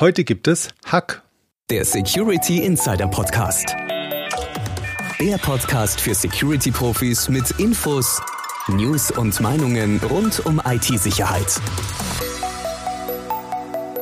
[0.00, 1.22] Heute gibt es Hack.
[1.68, 3.76] Der Security Insider Podcast.
[5.20, 8.18] Der Podcast für Security-Profis mit Infos,
[8.68, 11.60] News und Meinungen rund um IT-Sicherheit.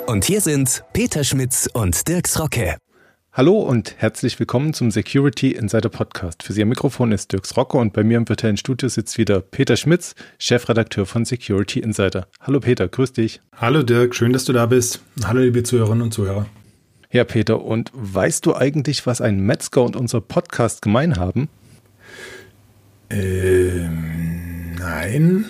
[0.07, 2.77] Und hier sind Peter Schmitz und Dirks Rocke.
[3.39, 6.43] Hallo und herzlich willkommen zum Security Insider Podcast.
[6.43, 9.41] Für Sie am Mikrofon ist Dirks Rocke und bei mir im virtuellen Studio sitzt wieder
[9.41, 12.27] Peter Schmitz, Chefredakteur von Security Insider.
[12.41, 13.41] Hallo Peter, grüß dich.
[13.55, 15.05] Hallo Dirk, schön, dass du da bist.
[15.23, 16.47] Hallo liebe Zuhörerinnen und Zuhörer.
[17.13, 21.49] Ja, Peter, und weißt du eigentlich, was ein Metzger und unser Podcast gemein haben?
[23.09, 25.45] Ähm, nein.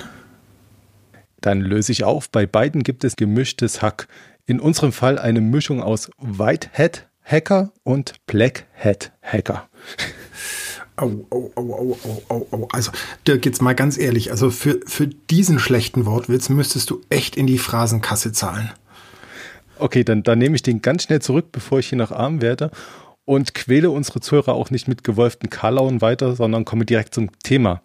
[1.40, 2.28] Dann löse ich auf.
[2.28, 4.08] Bei beiden gibt es gemischtes Hack.
[4.44, 9.68] In unserem Fall eine Mischung aus Whitehead Hacker und Black Hat Hacker.
[10.96, 12.68] Oh, oh, oh, oh, oh, oh, oh.
[12.72, 12.90] Also,
[13.26, 17.46] Dirk, jetzt mal ganz ehrlich, also für, für diesen schlechten Wortwitz müsstest du echt in
[17.46, 18.70] die Phrasenkasse zahlen.
[19.78, 22.70] Okay, dann, dann nehme ich den ganz schnell zurück, bevor ich hier noch arm werde
[23.26, 27.82] und quäle unsere Zuhörer auch nicht mit gewolften Karlauen weiter, sondern komme direkt zum Thema.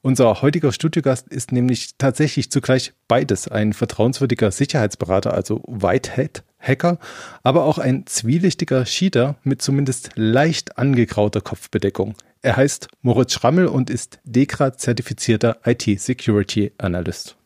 [0.00, 6.98] Unser heutiger Studiogast ist nämlich tatsächlich zugleich beides, ein vertrauenswürdiger Sicherheitsberater, also Whitehead Hacker,
[7.42, 12.14] aber auch ein zwielichtiger Cheater mit zumindest leicht angegrauter Kopfbedeckung.
[12.42, 17.36] Er heißt Moritz Schrammel und ist DEKRA-zertifizierter IT-Security-Analyst.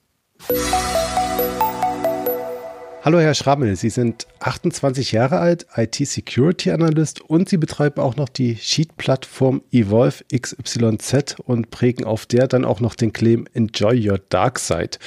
[3.03, 8.57] Hallo Herr Schrammel, Sie sind 28 Jahre alt, IT-Security-Analyst und Sie betreiben auch noch die
[8.57, 14.59] Sheet-Plattform Evolve XYZ und prägen auf der dann auch noch den Claim Enjoy Your Dark
[14.59, 14.99] Side.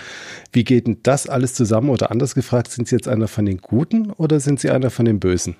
[0.51, 3.59] Wie geht denn das alles zusammen oder anders gefragt, sind Sie jetzt einer von den
[3.59, 5.55] Guten oder sind Sie einer von den Bösen?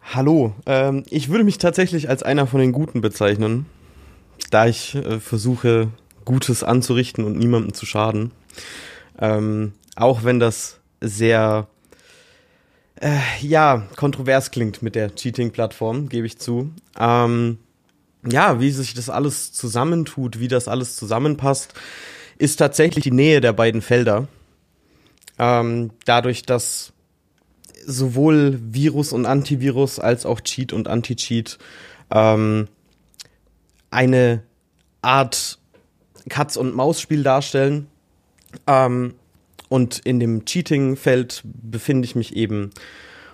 [0.00, 3.66] Hallo, ähm, ich würde mich tatsächlich als einer von den Guten bezeichnen,
[4.50, 5.88] da ich äh, versuche,
[6.24, 8.30] Gutes anzurichten und niemandem zu schaden.
[9.18, 11.68] Ähm, auch wenn das sehr
[13.00, 16.70] äh, ja, kontrovers klingt mit der Cheating-Plattform, gebe ich zu.
[16.98, 17.58] Ähm,
[18.26, 21.74] ja, wie sich das alles zusammentut, wie das alles zusammenpasst,
[22.38, 24.28] ist tatsächlich die Nähe der beiden Felder.
[25.38, 26.92] Ähm, dadurch, dass
[27.84, 31.58] sowohl Virus und Antivirus als auch Cheat und Anti-Cheat
[32.10, 32.68] ähm,
[33.90, 34.42] eine
[35.02, 35.58] Art
[36.28, 37.86] Katz- und Maus-Spiel darstellen.
[38.66, 39.14] Ähm,
[39.68, 42.70] und in dem Cheating-Feld befinde ich mich eben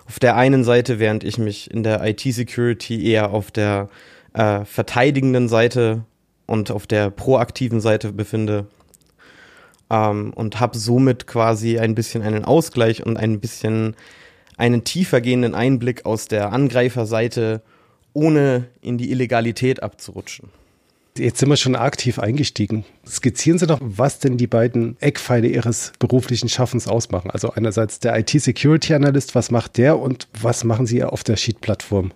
[0.05, 3.89] auf der einen Seite, während ich mich in der IT-Security eher auf der
[4.33, 6.03] äh, verteidigenden Seite
[6.45, 8.67] und auf der proaktiven Seite befinde.
[9.89, 13.95] Ähm, und habe somit quasi ein bisschen einen Ausgleich und ein bisschen
[14.57, 17.61] einen tiefer gehenden Einblick aus der Angreiferseite,
[18.13, 20.49] ohne in die Illegalität abzurutschen.
[21.17, 22.85] Jetzt sind wir schon aktiv eingestiegen.
[23.05, 27.29] Skizzieren Sie doch, was denn die beiden Eckpfeile Ihres beruflichen Schaffens ausmachen.
[27.29, 32.11] Also einerseits der IT-Security-Analyst, was macht der und was machen Sie auf der Sheet-Plattform?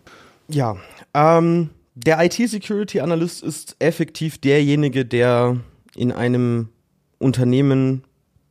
[0.48, 0.78] Ja,
[1.14, 5.58] ähm, der IT-Security-Analyst ist effektiv derjenige, der
[5.96, 6.70] in einem
[7.20, 8.04] Unternehmen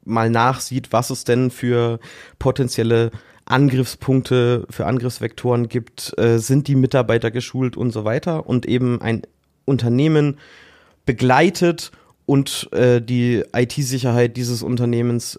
[0.05, 1.99] mal nachsieht, was es denn für
[2.39, 3.11] potenzielle
[3.47, 9.23] Angriffspunkte, für Angriffsvektoren gibt, äh, sind die Mitarbeiter geschult und so weiter und eben ein
[9.67, 10.39] Unternehmen
[11.05, 11.93] begleitet
[12.25, 15.39] und äh, die IT-Sicherheit dieses Unternehmens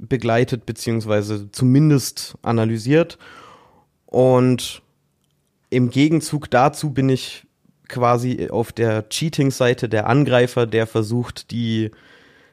[0.00, 3.18] begleitet beziehungsweise zumindest analysiert.
[4.06, 4.82] Und
[5.70, 7.46] im Gegenzug dazu bin ich
[7.88, 11.90] quasi auf der Cheating-Seite der Angreifer, der versucht, die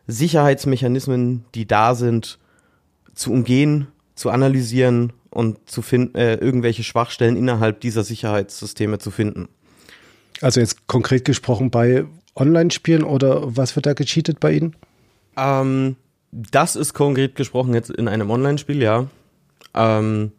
[0.08, 2.40] Sicherheitsmechanismen, die da sind,
[3.14, 9.48] zu umgehen, zu analysieren und zu finden, äh, irgendwelche Schwachstellen innerhalb dieser Sicherheitssysteme zu finden.
[10.44, 12.04] Also jetzt konkret gesprochen bei
[12.36, 14.76] Online-Spielen oder was wird da gecheatet bei Ihnen?
[15.38, 15.96] Ähm,
[16.32, 19.08] das ist konkret gesprochen jetzt in einem Online-Spiel, ja.
[19.74, 20.34] Ähm,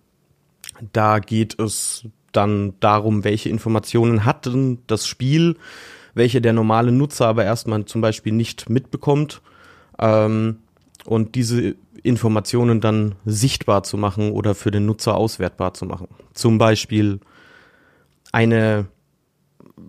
[0.92, 5.56] da geht es dann darum, welche Informationen hat denn das Spiel,
[6.12, 9.40] welche der normale Nutzer aber erstmal zum Beispiel nicht mitbekommt.
[9.98, 10.58] Ähm,
[11.06, 16.08] und diese Informationen dann sichtbar zu machen oder für den Nutzer auswertbar zu machen.
[16.34, 17.20] Zum Beispiel
[18.32, 18.86] eine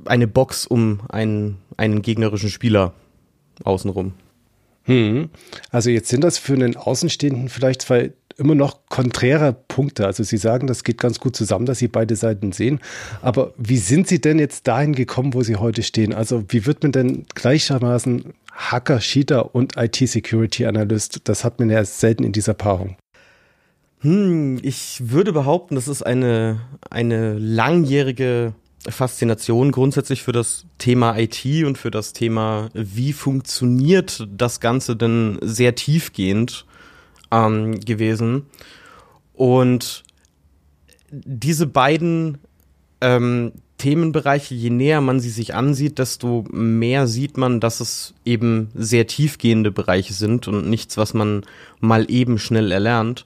[0.08, 2.94] eine Box um einen, einen gegnerischen Spieler
[3.64, 4.14] außenrum.
[4.84, 5.30] Hm.
[5.72, 10.06] Also jetzt sind das für einen Außenstehenden vielleicht zwei immer noch konträre Punkte.
[10.06, 12.80] Also Sie sagen, das geht ganz gut zusammen, dass Sie beide Seiten sehen.
[13.22, 16.14] Aber wie sind Sie denn jetzt dahin gekommen, wo Sie heute stehen?
[16.14, 21.22] Also wie wird man denn gleichermaßen Hacker, Cheater und IT-Security-Analyst?
[21.24, 22.98] Das hat man ja selten in dieser Paarung.
[24.02, 26.60] Hm, ich würde behaupten, das ist eine,
[26.90, 28.54] eine langjährige
[28.88, 35.38] Faszination grundsätzlich für das Thema IT und für das Thema, wie funktioniert das Ganze denn
[35.42, 36.66] sehr tiefgehend
[37.32, 38.46] ähm, gewesen.
[39.34, 40.04] Und
[41.12, 42.38] diese beiden
[43.02, 48.70] ähm, Themenbereiche, je näher man sie sich ansieht, desto mehr sieht man, dass es eben
[48.74, 51.44] sehr tiefgehende Bereiche sind und nichts, was man
[51.80, 53.24] mal eben schnell erlernt.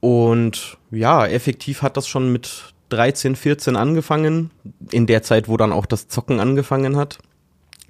[0.00, 4.50] Und ja, effektiv hat das schon mit 13, 14 angefangen,
[4.90, 7.18] in der Zeit, wo dann auch das Zocken angefangen hat,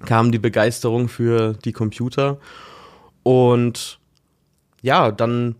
[0.05, 2.39] kam die Begeisterung für die Computer.
[3.23, 3.99] Und
[4.81, 5.55] ja, dann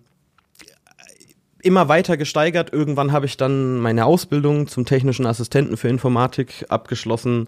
[1.61, 2.71] immer weiter gesteigert.
[2.71, 7.47] Irgendwann habe ich dann meine Ausbildung zum technischen Assistenten für Informatik abgeschlossen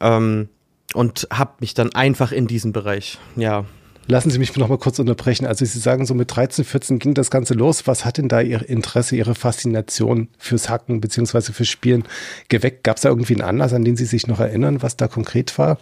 [0.00, 0.48] ähm,
[0.94, 3.64] und habe mich dann einfach in diesen Bereich, ja.
[4.10, 5.46] Lassen Sie mich noch mal kurz unterbrechen.
[5.46, 7.86] Also Sie sagen, so mit 13, 14 ging das Ganze los.
[7.86, 12.04] Was hat denn da Ihr Interesse, Ihre Faszination fürs Hacken beziehungsweise fürs Spielen
[12.48, 12.84] geweckt?
[12.84, 15.58] Gab es da irgendwie einen Anlass, an den Sie sich noch erinnern, was da konkret
[15.58, 15.76] war?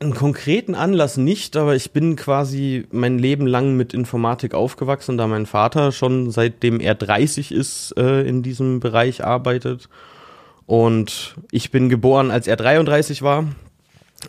[0.00, 5.26] Einen konkreten Anlass nicht, aber ich bin quasi mein Leben lang mit Informatik aufgewachsen, da
[5.26, 9.90] mein Vater schon seitdem er 30 ist äh, in diesem Bereich arbeitet.
[10.64, 13.44] Und ich bin geboren, als er 33 war.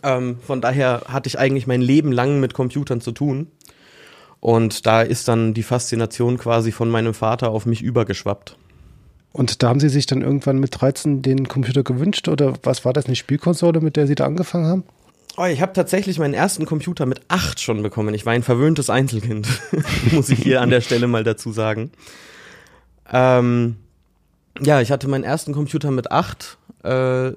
[0.02, 3.48] Ähm, von daher hatte ich eigentlich mein Leben lang mit Computern zu tun.
[4.40, 8.56] Und da ist dann die Faszination quasi von meinem Vater auf mich übergeschwappt.
[9.32, 12.92] Und da haben Sie sich dann irgendwann mit 13 den Computer gewünscht oder was war
[12.92, 14.84] das, eine Spielkonsole, mit der Sie da angefangen haben?
[15.38, 18.14] Oh, ich habe tatsächlich meinen ersten Computer mit acht schon bekommen.
[18.14, 19.48] Ich war ein verwöhntes Einzelkind,
[20.12, 21.90] muss ich hier an der Stelle mal dazu sagen.
[23.10, 23.76] Ähm,
[24.60, 26.58] ja, ich hatte meinen ersten Computer mit acht.
[26.84, 27.32] Äh,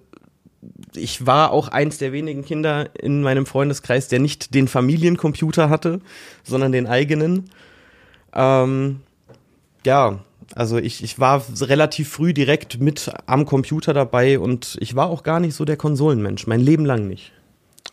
[0.96, 6.00] ich war auch eins der wenigen Kinder in meinem Freundeskreis, der nicht den Familiencomputer hatte,
[6.44, 7.50] sondern den eigenen.
[8.34, 9.02] Ähm,
[9.86, 10.20] ja,
[10.54, 15.24] also ich, ich war relativ früh direkt mit am Computer dabei und ich war auch
[15.24, 17.32] gar nicht so der Konsolenmensch, mein Leben lang nicht.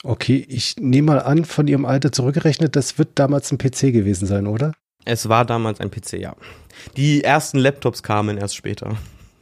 [0.05, 4.27] Okay, ich nehme mal an, von Ihrem Alter zurückgerechnet, das wird damals ein PC gewesen
[4.27, 4.73] sein, oder?
[5.05, 6.35] Es war damals ein PC, ja.
[6.97, 8.97] Die ersten Laptops kamen erst später.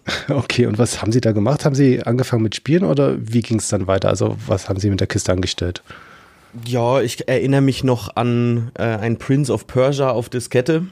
[0.29, 1.65] Okay, und was haben Sie da gemacht?
[1.65, 4.09] Haben Sie angefangen mit Spielen oder wie ging es dann weiter?
[4.09, 5.83] Also was haben Sie mit der Kiste angestellt?
[6.65, 10.87] Ja, ich erinnere mich noch an äh, ein Prince of Persia auf Diskette,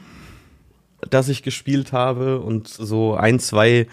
[1.09, 3.87] das ich gespielt habe und so ein, zwei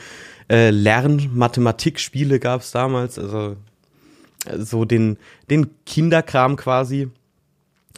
[0.48, 3.18] äh, Lern-Mathematik-Spiele gab es damals.
[3.18, 3.56] Also
[4.58, 5.18] so den,
[5.50, 7.08] den Kinderkram quasi.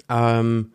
[0.08, 0.72] Ähm,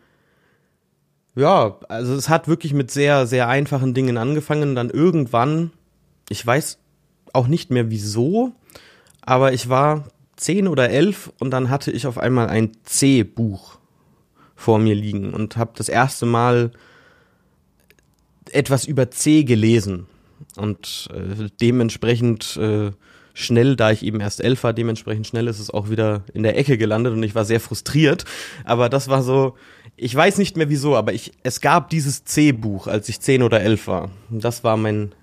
[1.36, 4.76] ja, also es hat wirklich mit sehr, sehr einfachen Dingen angefangen.
[4.76, 5.72] Dann irgendwann,
[6.30, 6.80] ich weiß
[7.34, 8.54] auch nicht mehr wieso,
[9.22, 10.06] aber ich war
[10.36, 13.78] zehn oder elf und dann hatte ich auf einmal ein C-Buch
[14.56, 16.72] vor mir liegen und habe das erste Mal
[18.52, 20.08] etwas über C gelesen
[20.56, 22.92] und äh, dementsprechend äh,
[23.34, 26.58] schnell, da ich eben erst elf war, dementsprechend schnell ist es auch wieder in der
[26.58, 28.26] Ecke gelandet und ich war sehr frustriert.
[28.64, 29.56] Aber das war so,
[29.96, 33.62] ich weiß nicht mehr wieso, aber ich, es gab dieses C-Buch, als ich zehn oder
[33.62, 34.12] elf war.
[34.30, 35.14] Das war mein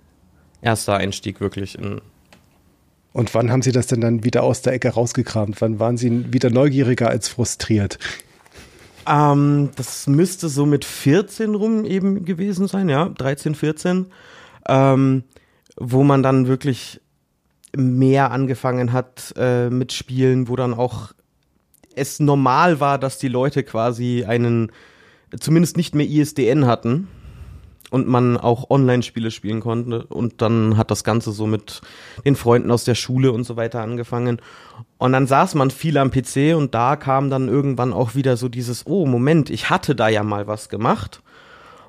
[0.63, 2.01] erster Einstieg wirklich in.
[3.13, 5.61] Und wann haben Sie das denn dann wieder aus der Ecke rausgekramt?
[5.61, 7.99] Wann waren Sie wieder neugieriger als frustriert?
[9.07, 14.07] Ähm, das müsste so mit 14 rum eben gewesen sein, ja, 13, 14.
[14.69, 15.25] Ähm,
[15.77, 17.01] wo man dann wirklich
[17.75, 21.13] mehr angefangen hat äh, mit Spielen, wo dann auch
[21.95, 24.71] es normal war, dass die Leute quasi einen
[25.39, 27.09] zumindest nicht mehr ISDN hatten
[27.91, 30.07] und man auch Online-Spiele spielen konnte.
[30.07, 31.83] Und dann hat das Ganze so mit
[32.25, 34.41] den Freunden aus der Schule und so weiter angefangen.
[34.99, 38.49] Und dann saß man viel am PC und da kam dann irgendwann auch wieder so
[38.49, 41.21] dieses, oh Moment, ich hatte da ja mal was gemacht.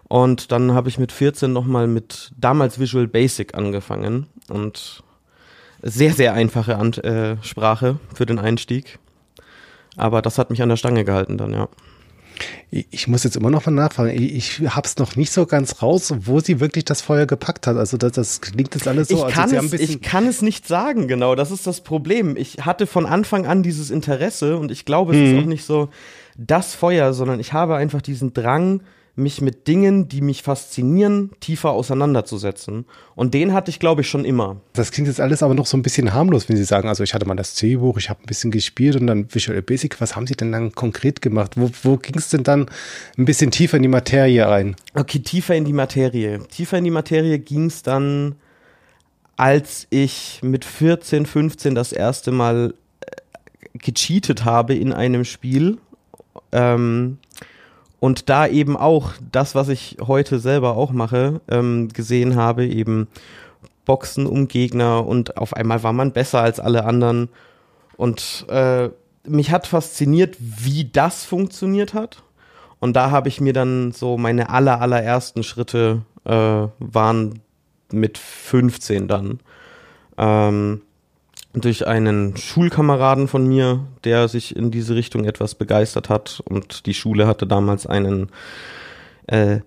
[0.08, 5.04] Und dann habe ich mit 14 nochmal mit damals Visual Basic angefangen und
[5.82, 9.00] sehr, sehr einfache An äh, Sprache für den Einstieg.
[9.96, 11.70] Aber das hat mich an der Stange gehalten dann, ja.
[12.70, 14.12] Ich muss jetzt immer noch mal nachfragen.
[14.12, 17.78] Ich habe es noch nicht so ganz raus, wo sie wirklich das Feuer gepackt hat.
[17.78, 19.28] Also das, das klingt jetzt alles so.
[19.28, 21.36] Ich also kann, es, ich kann es nicht sagen, genau.
[21.36, 22.36] Das ist das Problem.
[22.38, 25.38] Ich hatte von Anfang an dieses Interesse und ich glaube, es mhm.
[25.38, 25.90] ist auch nicht so
[26.38, 28.82] das Feuer, sondern ich habe einfach diesen Drang,
[29.16, 32.86] mich mit Dingen, die mich faszinieren, tiefer auseinanderzusetzen.
[33.16, 34.62] Und den hatte ich, glaube ich, schon immer.
[34.74, 37.14] Das klingt jetzt alles aber noch so ein bisschen harmlos, wenn Sie sagen, also ich
[37.14, 40.00] hatte mal das C-Buch, ich habe ein bisschen gespielt und dann Visual Basic.
[40.00, 41.54] Was haben Sie denn dann konkret gemacht?
[41.56, 42.68] Wo, wo ging es denn dann
[43.18, 44.76] ein bisschen tiefer in die Materie rein?
[44.94, 46.40] Okay, tiefer in die Materie.
[46.48, 48.36] Tiefer in die Materie ging es dann,
[49.36, 55.80] als ich mit 14, 15 das erste Mal äh, gecheatet habe in einem Spiel.
[56.54, 57.18] Ähm,
[58.02, 63.08] und da eben auch das, was ich heute selber auch mache, ähm, gesehen habe, eben
[63.86, 67.30] Boxen um Gegner und auf einmal war man besser als alle anderen.
[67.98, 68.90] Und äh,
[69.24, 72.24] mich hat fasziniert, wie das funktioniert hat.
[72.80, 77.40] Und da habe ich mir dann so meine aller, allerersten Schritte äh, waren
[77.92, 79.42] mit 15 dann.
[80.18, 80.82] Ähm,
[81.54, 86.42] durch einen Schulkameraden von mir, der sich in diese Richtung etwas begeistert hat.
[86.46, 88.30] Und die Schule hatte damals einen
[89.28, 89.60] äh,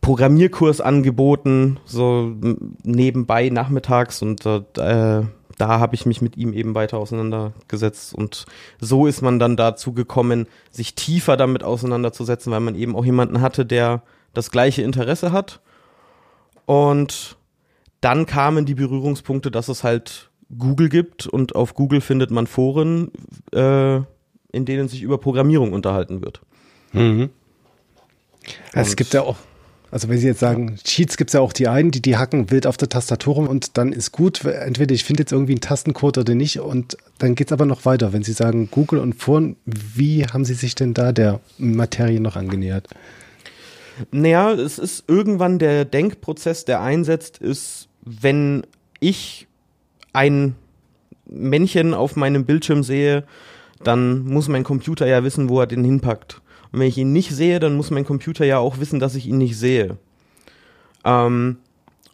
[0.00, 2.34] Programmierkurs angeboten, so
[2.82, 4.22] nebenbei nachmittags.
[4.22, 8.14] Und äh, da habe ich mich mit ihm eben weiter auseinandergesetzt.
[8.14, 8.46] Und
[8.80, 13.40] so ist man dann dazu gekommen, sich tiefer damit auseinanderzusetzen, weil man eben auch jemanden
[13.40, 14.02] hatte, der
[14.34, 15.60] das gleiche Interesse hat.
[16.66, 17.36] Und
[18.00, 23.10] dann kamen die Berührungspunkte, dass es halt Google gibt und auf Google findet man Foren,
[23.52, 23.96] äh,
[24.52, 26.40] in denen sich über Programmierung unterhalten wird.
[26.92, 27.30] Mhm.
[28.72, 29.36] Also es gibt ja auch,
[29.90, 32.50] also wenn Sie jetzt sagen, Cheats gibt es ja auch die einen, die die hacken
[32.50, 35.60] wild auf der Tastatur rum und dann ist gut, entweder ich finde jetzt irgendwie einen
[35.60, 38.12] Tastencode oder nicht und dann geht es aber noch weiter.
[38.12, 42.36] Wenn Sie sagen Google und Foren, wie haben Sie sich denn da der Materie noch
[42.36, 42.88] angenähert?
[44.10, 48.64] Naja, es ist irgendwann der Denkprozess, der einsetzt, ist, wenn
[49.00, 49.46] ich
[50.12, 50.54] ein
[51.26, 53.24] Männchen auf meinem Bildschirm sehe,
[53.82, 56.40] dann muss mein Computer ja wissen, wo er den hinpackt.
[56.70, 59.26] Und wenn ich ihn nicht sehe, dann muss mein Computer ja auch wissen, dass ich
[59.26, 59.98] ihn nicht sehe.
[61.04, 61.58] Ähm,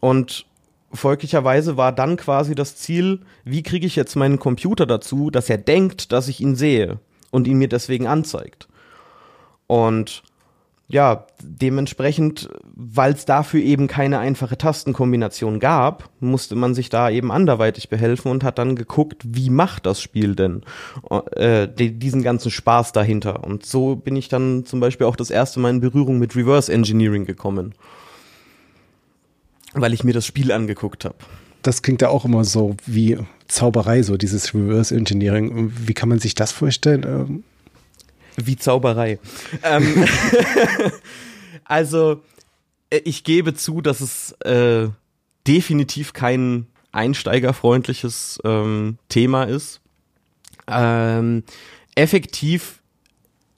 [0.01, 0.47] und
[0.93, 5.59] folglicherweise war dann quasi das Ziel, wie kriege ich jetzt meinen Computer dazu, dass er
[5.59, 6.99] denkt, dass ich ihn sehe
[7.31, 8.69] und ihn mir deswegen anzeigt.
[9.67, 10.23] Und
[10.91, 17.31] ja, dementsprechend, weil es dafür eben keine einfache Tastenkombination gab, musste man sich da eben
[17.31, 20.63] anderweitig behelfen und hat dann geguckt, wie macht das Spiel denn
[21.37, 23.45] äh, diesen ganzen Spaß dahinter.
[23.45, 26.73] Und so bin ich dann zum Beispiel auch das erste Mal in Berührung mit Reverse
[26.73, 27.75] Engineering gekommen,
[29.75, 31.17] weil ich mir das Spiel angeguckt habe.
[31.61, 35.71] Das klingt ja auch immer so wie Zauberei, so dieses Reverse Engineering.
[35.77, 37.45] Wie kann man sich das vorstellen?
[38.41, 39.19] Wie Zauberei.
[39.63, 40.07] ähm,
[41.65, 42.23] also,
[42.91, 44.89] äh, ich gebe zu, dass es äh,
[45.47, 49.81] definitiv kein einsteigerfreundliches ähm, Thema ist.
[50.67, 51.45] Ähm,
[51.95, 52.81] effektiv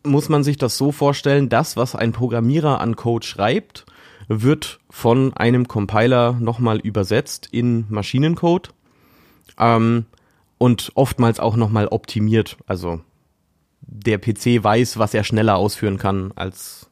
[0.02, 3.84] muss man sich das so vorstellen, das, was ein Programmierer an Code schreibt,
[4.28, 8.72] wird von einem Compiler nochmal übersetzt in Maschinencode
[9.58, 10.06] ähm,
[10.58, 12.56] und oftmals auch nochmal optimiert.
[12.66, 13.00] Also
[13.90, 16.88] der PC weiß, was er schneller ausführen kann als,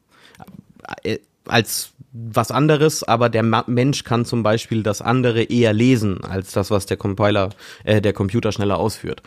[1.03, 6.51] äh, als was anderes, aber der Mensch kann zum Beispiel das andere eher lesen als
[6.51, 7.49] das, was der Compiler,
[7.83, 9.21] äh, der Computer schneller ausführt.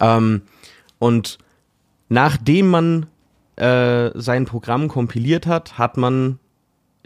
[0.00, 0.42] Ähm,
[0.98, 1.38] und
[2.08, 3.06] nachdem man
[3.56, 6.38] äh, sein Programm kompiliert hat, hat man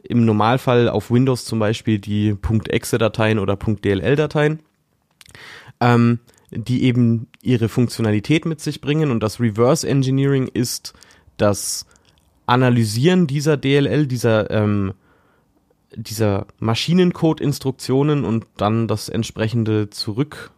[0.02, 2.36] im Normalfall auf Windows zum Beispiel die
[2.68, 4.60] .exe-Dateien oder .dll-Dateien.
[5.80, 6.18] Ähm,
[6.52, 9.10] die eben ihre Funktionalität mit sich bringen.
[9.10, 10.92] Und das Reverse Engineering ist
[11.36, 11.86] das
[12.46, 14.94] Analysieren dieser DLL, dieser, ähm,
[15.94, 20.50] dieser Maschinencode-Instruktionen und dann das entsprechende zurück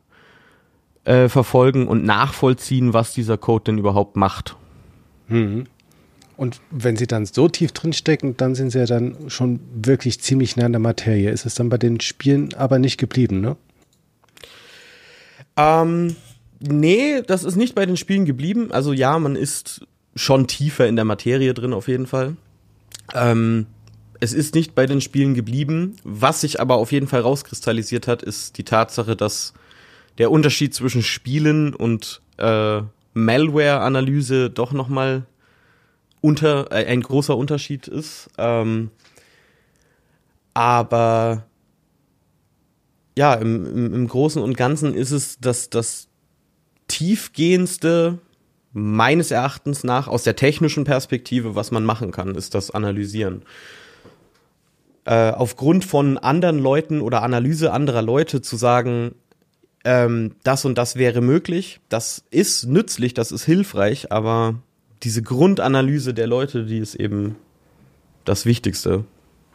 [1.04, 4.56] äh, und nachvollziehen, was dieser Code denn überhaupt macht.
[5.28, 5.66] Mhm.
[6.36, 10.56] Und wenn sie dann so tief drinstecken, dann sind sie ja dann schon wirklich ziemlich
[10.56, 11.30] nah an der Materie.
[11.30, 13.56] Ist es dann bei den Spielen aber nicht geblieben, ne?
[15.56, 16.16] Ähm,
[16.60, 18.72] nee, das ist nicht bei den Spielen geblieben.
[18.72, 22.36] Also ja, man ist schon tiefer in der Materie drin auf jeden Fall.
[23.14, 23.66] Ähm,
[24.20, 25.96] es ist nicht bei den Spielen geblieben.
[26.04, 29.54] Was sich aber auf jeden Fall rauskristallisiert hat, ist die Tatsache, dass
[30.18, 32.82] der Unterschied zwischen Spielen und äh,
[33.14, 35.26] Malware-Analyse doch nochmal
[36.20, 38.30] unter äh, ein großer Unterschied ist.
[38.38, 38.90] Ähm,
[40.54, 41.44] aber
[43.16, 46.08] ja, im, im, im Großen und Ganzen ist es das, das
[46.88, 48.18] tiefgehendste,
[48.72, 53.42] meines Erachtens nach, aus der technischen Perspektive, was man machen kann, ist das Analysieren.
[55.04, 59.14] Äh, aufgrund von anderen Leuten oder Analyse anderer Leute zu sagen,
[59.84, 64.56] ähm, das und das wäre möglich, das ist nützlich, das ist hilfreich, aber
[65.02, 67.36] diese Grundanalyse der Leute, die ist eben
[68.24, 69.04] das Wichtigste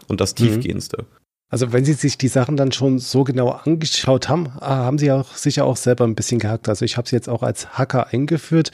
[0.08, 0.46] und das mhm.
[0.46, 1.02] Tiefgehendste.
[1.02, 1.19] Mhm.
[1.52, 5.12] Also wenn Sie sich die Sachen dann schon so genau angeschaut haben, äh, haben Sie
[5.12, 6.70] auch sicher auch selber ein bisschen gehackt.
[6.70, 8.72] Also ich habe sie jetzt auch als Hacker eingeführt.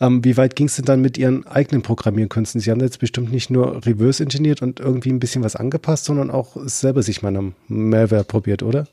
[0.00, 2.60] Ähm, wie weit ging es denn dann mit Ihren eigenen Programmierkünsten?
[2.60, 6.32] Sie haben jetzt bestimmt nicht nur reverse engineert und irgendwie ein bisschen was angepasst, sondern
[6.32, 8.88] auch selber sich mal einem Malware probiert, oder?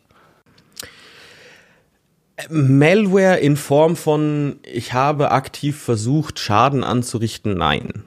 [2.49, 8.03] Malware in Form von, ich habe aktiv versucht, Schaden anzurichten, nein.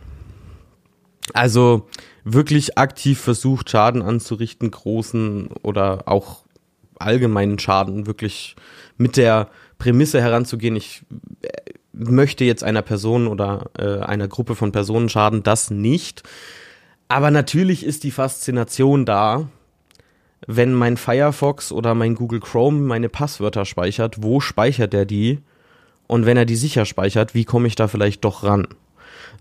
[1.32, 1.88] Also
[2.28, 6.44] wirklich aktiv versucht, Schaden anzurichten, großen oder auch
[6.98, 8.56] allgemeinen Schaden, wirklich
[8.98, 11.02] mit der Prämisse heranzugehen, ich
[11.42, 11.48] äh,
[11.92, 16.24] möchte jetzt einer Person oder äh, einer Gruppe von Personen schaden, das nicht.
[17.08, 19.48] Aber natürlich ist die Faszination da,
[20.48, 25.38] wenn mein Firefox oder mein Google Chrome meine Passwörter speichert, wo speichert er die?
[26.08, 28.66] Und wenn er die sicher speichert, wie komme ich da vielleicht doch ran?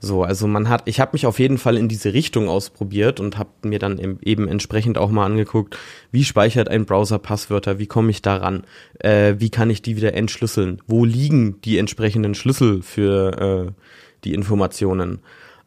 [0.05, 3.39] So, also man hat, ich habe mich auf jeden Fall in diese Richtung ausprobiert und
[3.39, 5.79] habe mir dann eben entsprechend auch mal angeguckt,
[6.11, 8.65] wie speichert ein Browser Passwörter, wie komme ich da ran,
[8.99, 13.81] äh, wie kann ich die wieder entschlüsseln, wo liegen die entsprechenden Schlüssel für äh,
[14.25, 15.21] die Informationen.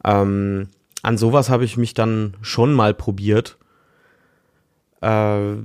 [0.05, 0.69] Ähm,
[1.01, 3.57] an sowas habe ich mich dann schon mal probiert.
[5.01, 5.55] Äh,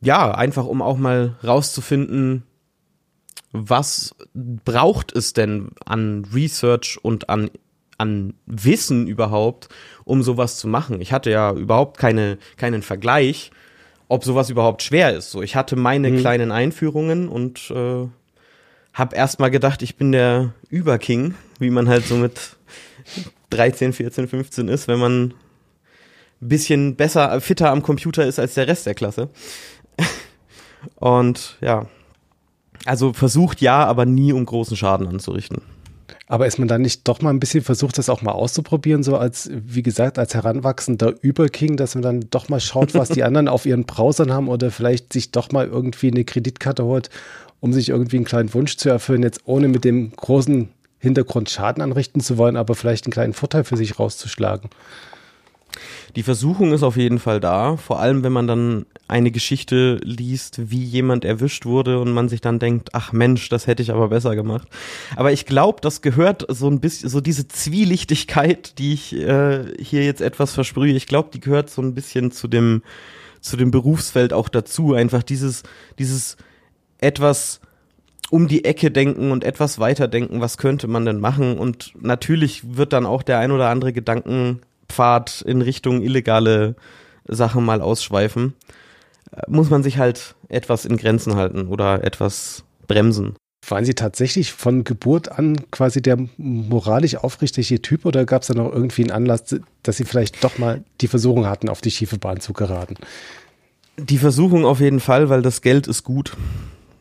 [0.00, 2.44] ja, einfach um auch mal rauszufinden,
[3.52, 7.50] was braucht es denn an Research und an
[8.04, 9.68] an Wissen überhaupt,
[10.04, 11.00] um sowas zu machen.
[11.00, 13.50] Ich hatte ja überhaupt keine, keinen Vergleich,
[14.08, 15.30] ob sowas überhaupt schwer ist.
[15.30, 16.18] So, ich hatte meine mhm.
[16.18, 18.06] kleinen Einführungen und äh,
[18.92, 22.56] habe erstmal gedacht, ich bin der Überking, wie man halt so mit
[23.50, 25.34] 13, 14, 15 ist, wenn man ein
[26.40, 29.30] bisschen besser, fitter am Computer ist als der Rest der Klasse.
[30.96, 31.86] Und ja,
[32.84, 35.62] also versucht ja, aber nie um großen Schaden anzurichten.
[36.26, 39.16] Aber ist man dann nicht doch mal ein bisschen versucht, das auch mal auszuprobieren, so
[39.16, 43.48] als, wie gesagt, als heranwachsender Überking, dass man dann doch mal schaut, was die anderen
[43.48, 47.10] auf ihren Browsern haben oder vielleicht sich doch mal irgendwie eine Kreditkarte holt,
[47.60, 50.68] um sich irgendwie einen kleinen Wunsch zu erfüllen, jetzt ohne mit dem großen
[50.98, 54.70] Hintergrund Schaden anrichten zu wollen, aber vielleicht einen kleinen Vorteil für sich rauszuschlagen.
[56.16, 60.70] Die Versuchung ist auf jeden Fall da, vor allem wenn man dann eine Geschichte liest,
[60.70, 64.08] wie jemand erwischt wurde und man sich dann denkt, ach Mensch, das hätte ich aber
[64.08, 64.66] besser gemacht.
[65.16, 70.04] Aber ich glaube, das gehört so ein bisschen, so diese Zwielichtigkeit, die ich äh, hier
[70.04, 72.82] jetzt etwas versprühe, ich glaube, die gehört so ein bisschen zu dem,
[73.40, 74.94] zu dem Berufsfeld auch dazu.
[74.94, 75.64] Einfach dieses,
[75.98, 76.38] dieses
[76.98, 77.60] etwas
[78.30, 81.58] um die Ecke denken und etwas weiter denken, was könnte man denn machen?
[81.58, 86.74] Und natürlich wird dann auch der ein oder andere Gedanken Pfad in Richtung illegale
[87.26, 88.54] Sachen mal ausschweifen,
[89.48, 93.34] muss man sich halt etwas in Grenzen halten oder etwas bremsen.
[93.66, 98.54] Waren Sie tatsächlich von Geburt an quasi der moralisch aufrichtige Typ oder gab es da
[98.54, 102.18] noch irgendwie einen Anlass, dass Sie vielleicht doch mal die Versuchung hatten, auf die schiefe
[102.18, 102.96] Bahn zu geraten?
[103.96, 106.36] Die Versuchung auf jeden Fall, weil das Geld ist gut,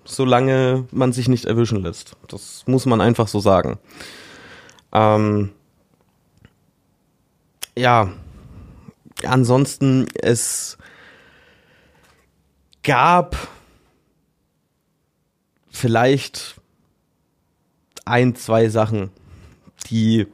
[0.06, 2.16] solange man sich nicht erwischen lässt.
[2.30, 3.78] Das muss man einfach so sagen.
[4.94, 5.50] Ähm,
[7.76, 8.14] ja,
[9.26, 10.78] ansonsten, es
[12.84, 13.36] gab
[15.70, 16.56] vielleicht
[18.06, 19.10] ein, zwei Sachen,
[19.90, 20.28] die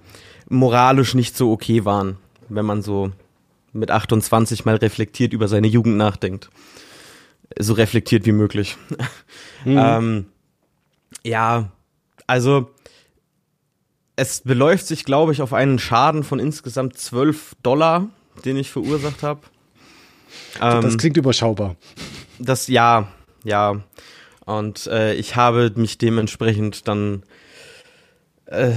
[0.49, 2.17] moralisch nicht so okay waren,
[2.49, 3.12] wenn man so
[3.71, 6.49] mit 28 mal reflektiert über seine Jugend nachdenkt.
[7.57, 8.77] So reflektiert wie möglich.
[9.65, 9.77] Mhm.
[9.77, 10.25] ähm,
[11.23, 11.71] ja,
[12.27, 12.69] also
[14.15, 18.07] es beläuft sich, glaube ich, auf einen Schaden von insgesamt 12 Dollar,
[18.45, 19.41] den ich verursacht habe.
[20.62, 21.75] Ähm, das klingt überschaubar.
[22.39, 23.08] Das ja,
[23.43, 23.82] ja.
[24.45, 27.23] Und äh, ich habe mich dementsprechend dann
[28.45, 28.71] äh,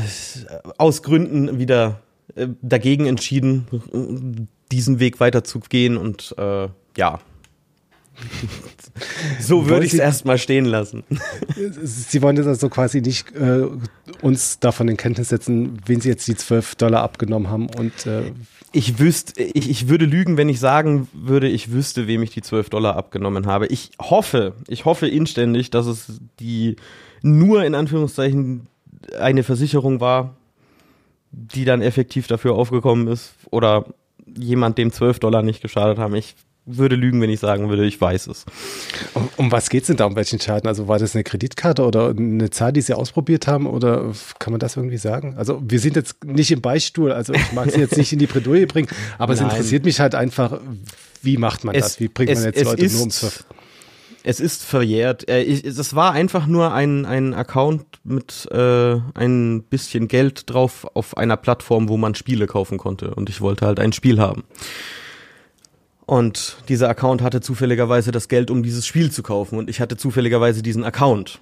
[0.76, 2.02] aus Gründen wieder
[2.34, 7.20] äh, dagegen entschieden, diesen Weg weiterzugehen und äh, ja,
[9.40, 11.04] so würde ich es erstmal stehen lassen.
[11.82, 13.66] Sie wollen jetzt also quasi nicht äh,
[14.20, 18.32] uns davon in Kenntnis setzen, wen Sie jetzt die 12 Dollar abgenommen haben und äh
[18.72, 22.42] ich wüsste, ich, ich würde lügen, wenn ich sagen würde, ich wüsste, wem ich die
[22.42, 23.66] 12 Dollar abgenommen habe.
[23.66, 26.76] Ich hoffe, ich hoffe inständig, dass es die
[27.22, 28.66] nur in Anführungszeichen
[29.18, 30.36] eine Versicherung war,
[31.30, 33.86] die dann effektiv dafür aufgekommen ist oder
[34.26, 36.14] jemand dem 12 Dollar nicht geschadet haben.
[36.14, 38.44] Ich würde lügen, wenn ich sagen würde, ich weiß es.
[39.14, 40.68] Um, um was geht es denn da, um welchen Schaden?
[40.68, 44.60] Also war das eine Kreditkarte oder eine Zahl, die Sie ausprobiert haben oder kann man
[44.60, 45.34] das irgendwie sagen?
[45.36, 48.26] Also wir sind jetzt nicht im Beistuhl, also ich mag Sie jetzt nicht in die
[48.26, 49.46] Bredouille bringen, aber Nein.
[49.46, 50.60] es interessiert mich halt einfach,
[51.22, 52.00] wie macht man es, das?
[52.00, 53.44] Wie bringt es, man jetzt Leute ist, nur ums
[54.22, 55.28] Es ist verjährt.
[55.28, 61.36] Es war einfach nur ein, ein Account mit äh, ein bisschen Geld drauf auf einer
[61.36, 64.44] Plattform, wo man Spiele kaufen konnte und ich wollte halt ein Spiel haben.
[66.12, 69.56] Und dieser Account hatte zufälligerweise das Geld, um dieses Spiel zu kaufen.
[69.56, 71.40] Und ich hatte zufälligerweise diesen Account,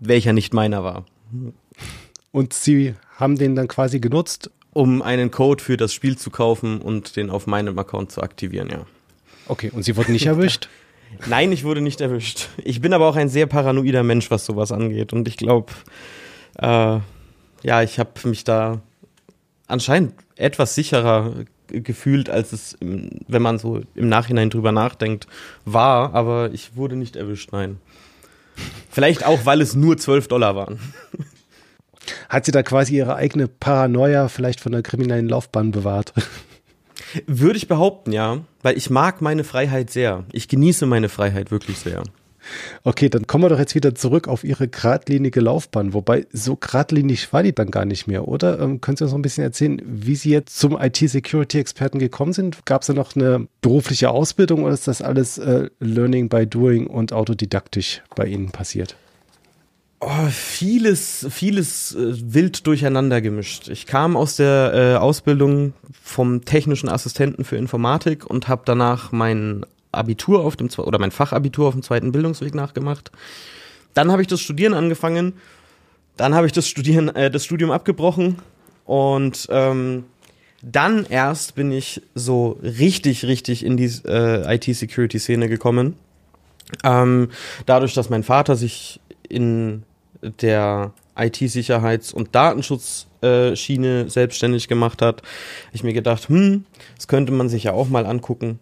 [0.00, 1.04] welcher nicht meiner war.
[2.32, 4.50] Und Sie haben den dann quasi genutzt?
[4.72, 8.70] Um einen Code für das Spiel zu kaufen und den auf meinem Account zu aktivieren,
[8.70, 8.86] ja.
[9.46, 10.68] Okay, und Sie wurden nicht erwischt?
[11.28, 12.48] Nein, ich wurde nicht erwischt.
[12.56, 15.12] Ich bin aber auch ein sehr paranoider Mensch, was sowas angeht.
[15.12, 15.72] Und ich glaube,
[16.58, 16.98] äh,
[17.62, 18.82] ja, ich habe mich da
[19.68, 21.44] anscheinend etwas sicherer
[21.82, 25.26] gefühlt, als es, wenn man so im Nachhinein drüber nachdenkt,
[25.64, 27.78] war, aber ich wurde nicht erwischt, nein.
[28.90, 30.78] Vielleicht auch, weil es nur 12 Dollar waren.
[32.28, 36.12] Hat sie da quasi ihre eigene Paranoia vielleicht von der kriminellen Laufbahn bewahrt?
[37.26, 40.24] Würde ich behaupten, ja, weil ich mag meine Freiheit sehr.
[40.32, 42.02] Ich genieße meine Freiheit wirklich sehr.
[42.82, 45.94] Okay, dann kommen wir doch jetzt wieder zurück auf Ihre geradlinige Laufbahn.
[45.94, 48.60] Wobei, so geradlinig war die dann gar nicht mehr, oder?
[48.60, 52.64] Ähm, können Sie uns noch ein bisschen erzählen, wie Sie jetzt zum IT-Security-Experten gekommen sind?
[52.66, 56.86] Gab es da noch eine berufliche Ausbildung oder ist das alles äh, Learning by Doing
[56.86, 58.96] und autodidaktisch bei Ihnen passiert?
[60.06, 63.68] Oh, vieles, vieles äh, wild durcheinander gemischt.
[63.68, 69.64] Ich kam aus der äh, Ausbildung vom technischen Assistenten für Informatik und habe danach mein
[69.96, 73.10] Abitur auf dem oder mein Fachabitur auf dem zweiten Bildungsweg nachgemacht.
[73.94, 75.34] Dann habe ich das Studieren angefangen.
[76.16, 78.36] Dann habe ich das Studieren, äh, das Studium abgebrochen
[78.84, 80.04] und ähm,
[80.62, 85.96] dann erst bin ich so richtig, richtig in die äh, IT-Security-Szene gekommen.
[86.82, 87.28] Ähm,
[87.66, 89.82] dadurch, dass mein Vater sich in
[90.22, 96.64] der IT-Sicherheits- und Datenschutzschiene selbstständig gemacht hat, habe ich mir gedacht, hm,
[96.96, 98.58] das könnte man sich ja auch mal angucken.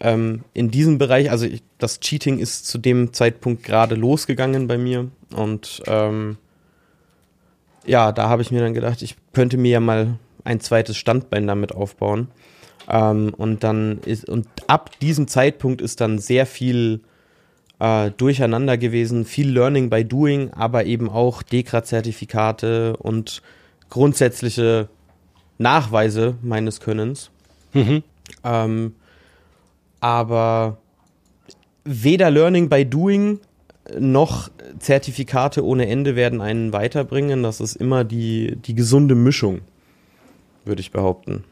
[0.00, 4.78] Ähm, in diesem Bereich, also ich, das Cheating ist zu dem Zeitpunkt gerade losgegangen bei
[4.78, 6.36] mir und ähm,
[7.84, 11.46] ja, da habe ich mir dann gedacht, ich könnte mir ja mal ein zweites Standbein
[11.46, 12.28] damit aufbauen.
[12.88, 17.00] Ähm, und dann ist, und ab diesem Zeitpunkt ist dann sehr viel
[17.80, 23.42] äh, durcheinander gewesen, viel Learning by Doing, aber eben auch Dekra-Zertifikate und
[23.90, 24.88] grundsätzliche
[25.58, 27.30] Nachweise meines Könnens.
[27.72, 28.02] Mhm.
[28.44, 28.94] Ähm,
[30.00, 30.78] aber
[31.84, 33.40] weder Learning by Doing
[33.98, 37.42] noch Zertifikate ohne Ende werden einen weiterbringen.
[37.42, 39.60] Das ist immer die, die gesunde Mischung,
[40.64, 41.44] würde ich behaupten.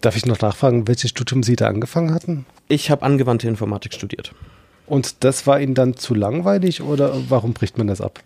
[0.00, 2.46] Darf ich noch nachfragen, welches Studium Sie da angefangen hatten?
[2.68, 4.34] Ich habe angewandte Informatik studiert.
[4.86, 8.20] Und das war Ihnen dann zu langweilig oder warum bricht man das ab?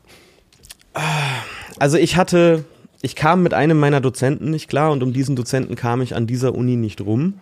[1.79, 2.65] Also ich hatte,
[3.03, 6.27] ich kam mit einem meiner Dozenten nicht klar und um diesen Dozenten kam ich an
[6.27, 7.35] dieser Uni nicht rum,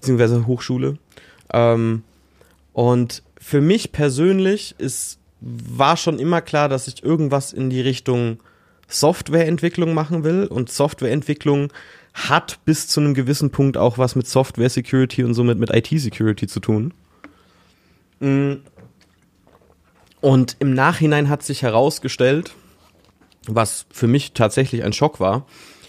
[0.00, 0.98] beziehungsweise Hochschule.
[1.52, 2.02] Ähm,
[2.72, 8.38] und für mich persönlich ist, war schon immer klar, dass ich irgendwas in die Richtung
[8.88, 11.72] Softwareentwicklung machen will und Softwareentwicklung
[12.12, 15.88] hat bis zu einem gewissen Punkt auch was mit Software Security und somit mit IT
[15.88, 16.92] Security zu tun.
[18.18, 18.54] Mm.
[20.20, 22.54] Und im Nachhinein hat sich herausgestellt,
[23.46, 25.46] was für mich tatsächlich ein Schock war,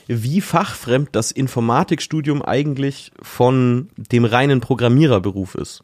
[0.08, 5.84] wie fachfremd das Informatikstudium eigentlich von dem reinen Programmiererberuf ist.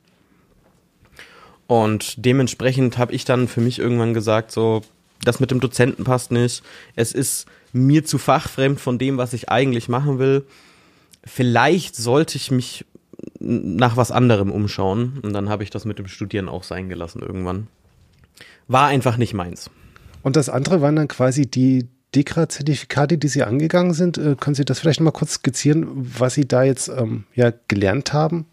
[1.68, 4.82] Und dementsprechend habe ich dann für mich irgendwann gesagt, so,
[5.24, 6.64] das mit dem Dozenten passt nicht.
[6.96, 10.46] Es ist mir zu fachfremd von dem, was ich eigentlich machen will.
[11.26, 12.86] Vielleicht sollte ich mich
[13.40, 15.20] nach was anderem umschauen.
[15.22, 17.68] Und dann habe ich das mit dem Studieren auch sein gelassen irgendwann.
[18.68, 19.70] War einfach nicht meins.
[20.24, 24.18] Und das andere waren dann quasi die Dekra-Zertifikate, die Sie angegangen sind.
[24.18, 28.12] Äh, können Sie das vielleicht mal kurz skizzieren, was Sie da jetzt ähm, ja, gelernt
[28.12, 28.48] haben?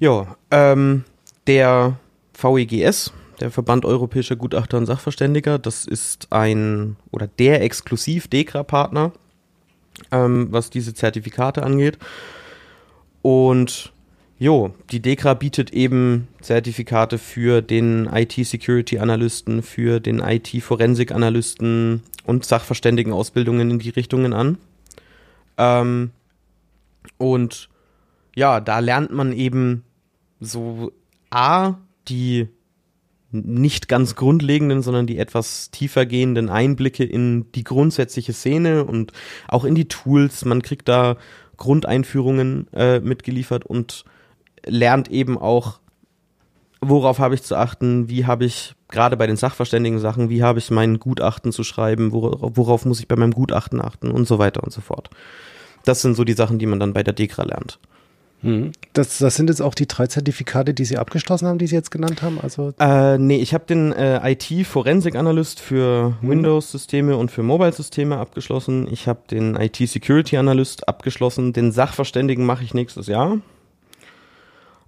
[0.00, 1.04] Ja, ähm,
[1.46, 1.96] der
[2.36, 9.12] VEGS, der Verband Europäischer Gutachter und Sachverständiger, das ist ein oder der exklusiv Dekra-Partner,
[10.10, 11.98] ähm, was diese Zertifikate angeht.
[13.22, 13.93] Und
[14.38, 23.78] jo, die DEKRA bietet eben Zertifikate für den IT-Security-Analysten, für den IT-Forensik-Analysten und Sachverständigen-Ausbildungen in
[23.78, 24.58] die Richtungen an.
[25.56, 26.10] Ähm,
[27.18, 27.68] und
[28.34, 29.84] ja, da lernt man eben
[30.40, 30.92] so
[31.30, 31.74] A,
[32.08, 32.48] die
[33.30, 39.12] nicht ganz grundlegenden, sondern die etwas tiefer gehenden Einblicke in die grundsätzliche Szene und
[39.48, 40.44] auch in die Tools.
[40.44, 41.16] Man kriegt da
[41.56, 44.04] Grundeinführungen äh, mitgeliefert und
[44.66, 45.78] lernt eben auch,
[46.80, 50.58] worauf habe ich zu achten, wie habe ich gerade bei den sachverständigen Sachen, wie habe
[50.58, 54.38] ich mein Gutachten zu schreiben, worauf, worauf muss ich bei meinem Gutachten achten und so
[54.38, 55.10] weiter und so fort.
[55.84, 57.78] Das sind so die Sachen, die man dann bei der DEKRA lernt.
[58.44, 58.72] Hm.
[58.92, 61.90] Das, das sind jetzt auch die drei Zertifikate, die Sie abgeschlossen haben, die Sie jetzt
[61.90, 62.38] genannt haben?
[62.40, 66.28] Also äh, nee, ich habe den äh, IT-Forensik-Analyst für hm.
[66.28, 68.86] Windows-Systeme und für Mobile-Systeme abgeschlossen.
[68.90, 71.54] Ich habe den IT-Security-Analyst abgeschlossen.
[71.54, 73.38] Den Sachverständigen mache ich nächstes Jahr.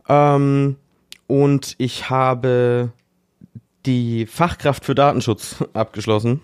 [0.08, 0.76] Ähm,
[1.26, 2.92] und ich habe
[3.84, 6.40] die Fachkraft für Datenschutz abgeschlossen.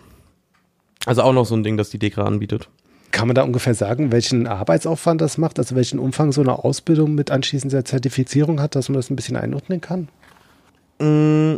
[1.06, 2.68] Also auch noch so ein Ding, das die DEKRA anbietet.
[3.10, 7.14] Kann man da ungefähr sagen, welchen Arbeitsaufwand das macht, also welchen Umfang so eine Ausbildung
[7.14, 10.08] mit anschließender Zertifizierung hat, dass man das ein bisschen einordnen kann?
[10.98, 11.56] Mm,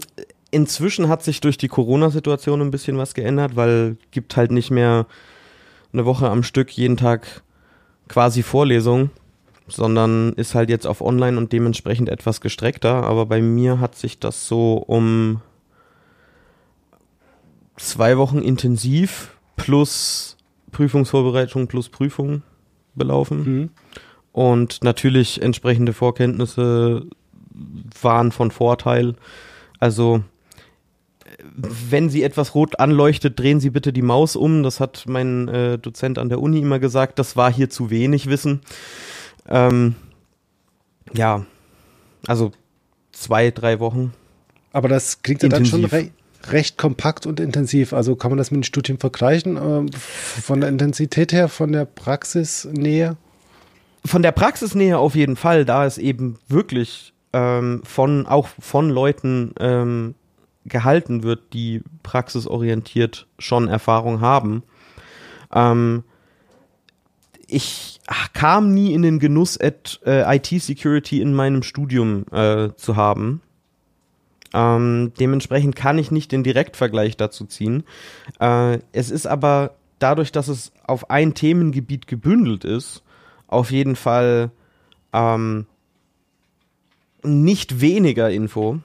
[0.50, 5.06] inzwischen hat sich durch die Corona-Situation ein bisschen was geändert, weil gibt halt nicht mehr
[5.92, 7.42] eine Woche am Stück jeden Tag
[8.08, 9.10] quasi Vorlesung,
[9.66, 13.04] sondern ist halt jetzt auf Online und dementsprechend etwas gestreckter.
[13.04, 15.40] Aber bei mir hat sich das so um
[17.76, 20.36] zwei Wochen intensiv plus
[20.72, 22.42] Prüfungsvorbereitung plus Prüfung
[22.94, 23.38] belaufen.
[23.44, 23.70] Mhm.
[24.32, 27.06] und natürlich entsprechende Vorkenntnisse
[28.00, 29.14] waren von Vorteil.
[29.80, 30.22] Also
[31.56, 34.62] wenn Sie etwas rot anleuchtet, drehen Sie bitte die Maus um.
[34.62, 37.18] Das hat mein äh, Dozent an der Uni immer gesagt.
[37.18, 38.60] Das war hier zu wenig Wissen.
[39.48, 39.94] Ähm,
[41.12, 41.44] ja,
[42.26, 42.52] also
[43.12, 44.12] zwei, drei Wochen.
[44.72, 46.10] Aber das klingt ja dann schon re
[46.50, 47.94] recht kompakt und intensiv.
[47.94, 49.56] Also kann man das mit den Studien vergleichen?
[49.56, 53.16] Äh, von der Intensität her, von der Praxisnähe?
[54.04, 59.54] Von der Praxisnähe auf jeden Fall, da es eben wirklich ähm, von auch von Leuten
[59.58, 60.14] ähm,
[60.66, 64.62] gehalten wird, die praxisorientiert schon Erfahrung haben.
[65.52, 66.04] Ähm,
[67.48, 68.00] ich
[68.32, 69.72] kam nie in den Genuss, äh,
[70.04, 73.40] IT-Security in meinem Studium äh, zu haben.
[74.52, 77.84] Ähm, dementsprechend kann ich nicht den Direktvergleich dazu ziehen.
[78.40, 83.02] Äh, es ist aber dadurch, dass es auf ein Themengebiet gebündelt ist,
[83.48, 84.50] auf jeden Fall
[85.12, 85.66] ähm,
[87.22, 88.80] nicht weniger Info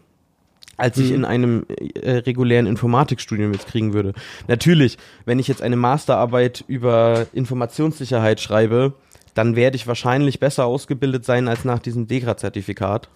[0.79, 1.15] als ich mhm.
[1.15, 4.13] in einem äh, regulären Informatikstudium jetzt kriegen würde.
[4.47, 8.93] Natürlich, wenn ich jetzt eine Masterarbeit über Informationssicherheit schreibe,
[9.33, 13.09] dann werde ich wahrscheinlich besser ausgebildet sein als nach diesem DEGRA-Zertifikat.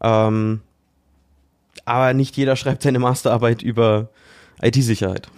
[0.00, 0.60] Ähm,
[1.84, 4.08] aber nicht jeder schreibt seine Masterarbeit über
[4.62, 5.28] IT-Sicherheit.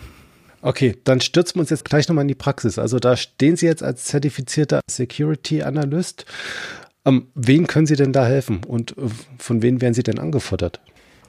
[0.61, 2.79] Okay, dann stürzen wir uns jetzt gleich nochmal in die Praxis.
[2.79, 6.27] Also da stehen Sie jetzt als zertifizierter Security Analyst.
[7.05, 9.03] Ähm, wen können Sie denn da helfen und äh,
[9.39, 10.81] von wem werden Sie denn angefordert?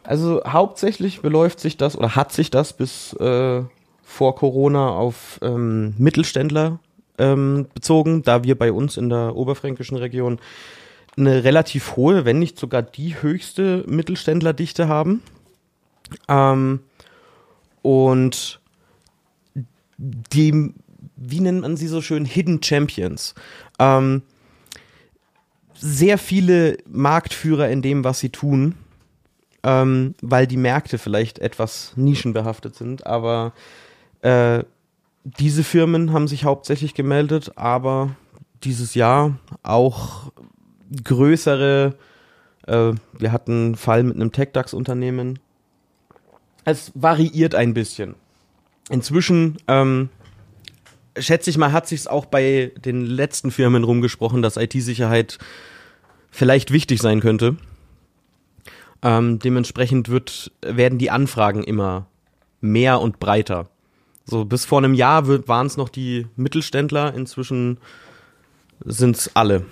[0.03, 3.63] Also hauptsächlich beläuft sich das oder hat sich das bis äh,
[4.01, 6.79] vor Corona auf ähm, Mittelständler
[7.19, 10.39] ähm, bezogen, da wir bei uns in der oberfränkischen Region
[11.17, 15.21] eine relativ hohe, wenn nicht sogar die höchste Mittelständlerdichte haben.
[16.27, 16.79] Ähm,
[17.82, 18.60] und
[19.97, 20.73] die,
[21.15, 23.36] wie nennt man sie so schön, Hidden Champions.
[23.77, 24.23] Ähm,
[25.80, 28.76] sehr viele Marktführer in dem, was sie tun
[29.63, 33.06] ähm, weil die Märkte vielleicht etwas nischenbehaftet sind.
[33.06, 33.54] Aber
[34.22, 34.63] äh,
[35.24, 38.15] diese Firmen haben sich hauptsächlich gemeldet, aber
[38.63, 40.32] dieses Jahr auch
[41.04, 41.96] größere.
[42.68, 45.39] Äh, wir hatten einen Fall mit einem TechDAX-Unternehmen.
[46.65, 48.15] Es variiert ein bisschen.
[48.89, 50.10] Inzwischen ähm,
[51.17, 55.38] schätze ich mal, hat sich es auch bei den letzten Firmen rumgesprochen, dass IT-Sicherheit
[56.32, 57.58] vielleicht wichtig sein könnte.
[59.02, 62.08] Ähm, dementsprechend wird, werden die Anfragen immer
[62.62, 63.69] mehr und breiter.
[64.26, 67.80] So bis vor einem Jahr waren es noch die Mittelständler, inzwischen
[68.86, 69.65] sind es alle.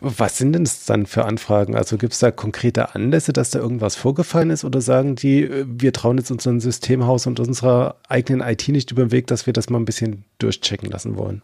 [0.00, 1.74] Was sind denn das dann für Anfragen?
[1.76, 5.66] Also gibt es da konkrete Anlässe, dass da irgendwas vorgefallen ist oder sagen die, äh,
[5.68, 9.52] wir trauen jetzt unserem Systemhaus und unserer eigenen IT nicht über den Weg, dass wir
[9.52, 11.42] das mal ein bisschen durchchecken lassen wollen?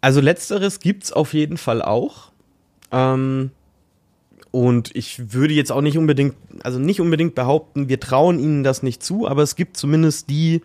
[0.00, 2.32] Also letzteres gibt es auf jeden Fall auch.
[2.92, 3.50] Ähm,
[4.50, 8.82] und ich würde jetzt auch nicht unbedingt, also nicht unbedingt behaupten, wir trauen ihnen das
[8.82, 10.62] nicht zu, aber es gibt zumindest die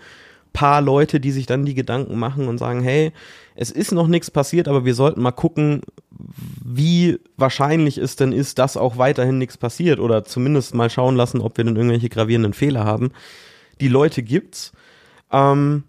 [0.54, 3.12] paar Leute, die sich dann die Gedanken machen und sagen, hey,
[3.56, 5.82] es ist noch nichts passiert, aber wir sollten mal gucken,
[6.64, 11.42] wie wahrscheinlich es denn ist, dass auch weiterhin nichts passiert oder zumindest mal schauen lassen,
[11.42, 13.12] ob wir denn irgendwelche gravierenden Fehler haben.
[13.82, 14.72] Die Leute gibt's.
[15.32, 15.84] Ähm,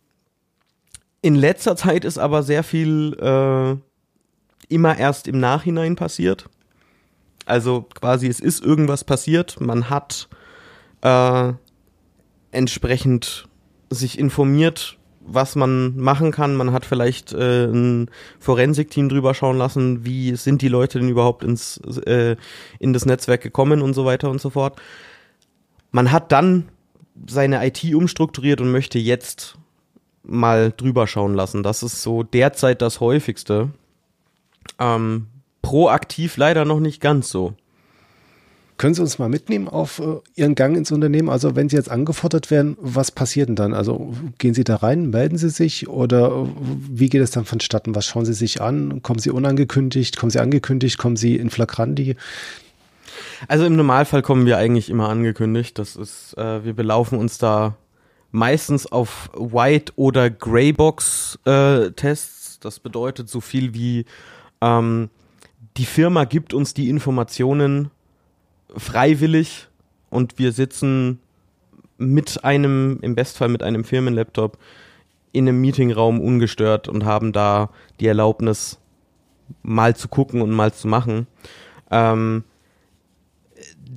[1.23, 3.77] in letzter Zeit ist aber sehr viel äh,
[4.69, 6.51] immer erst im Nachhinein passiert.
[7.47, 10.29] Also quasi, es ist irgendwas passiert, man hat
[11.03, 11.53] äh,
[12.51, 13.49] entsprechend
[13.91, 16.55] sich informiert, was man machen kann.
[16.55, 21.45] Man hat vielleicht äh, ein Forensikteam drüber schauen lassen, wie sind die Leute denn überhaupt
[21.45, 22.37] ins äh,
[22.79, 24.81] in das Netzwerk gekommen und so weiter und so fort.
[25.91, 26.69] Man hat dann
[27.27, 29.57] seine IT umstrukturiert und möchte jetzt
[30.25, 31.63] mal drüber schauen lassen.
[31.63, 33.71] Das ist so derzeit das häufigste.
[34.79, 35.29] Ähm,
[35.63, 37.55] proaktiv leider noch nicht ganz so.
[38.77, 41.29] Können Sie uns mal mitnehmen auf äh, Ihren Gang ins Unternehmen?
[41.29, 43.73] Also wenn Sie jetzt angefordert werden, was passiert denn dann?
[43.73, 46.49] Also gehen Sie da rein, melden Sie sich oder äh,
[46.91, 47.95] wie geht es dann vonstatten?
[47.95, 49.01] Was schauen Sie sich an?
[49.03, 50.17] Kommen Sie unangekündigt?
[50.17, 50.99] Kommen Sie angekündigt?
[50.99, 52.17] Kommen Sie in Flagranti?
[53.47, 55.79] Also im Normalfall kommen wir eigentlich immer angekündigt.
[55.79, 57.77] Das ist, äh, wir belaufen uns da
[58.33, 62.57] meistens auf White- oder Greybox-Tests.
[62.57, 64.05] Äh, das bedeutet so viel wie
[64.61, 65.11] ähm,
[65.77, 67.91] die Firma gibt uns die Informationen
[68.77, 69.69] freiwillig
[70.11, 71.21] und wir sitzen
[71.99, 74.59] mit einem, im Bestfall mit einem Firmenlaptop
[75.33, 78.79] in einem Meetingraum ungestört und haben da die Erlaubnis,
[79.63, 81.27] mal zu gucken und mal zu machen.
[81.91, 82.45] Ähm,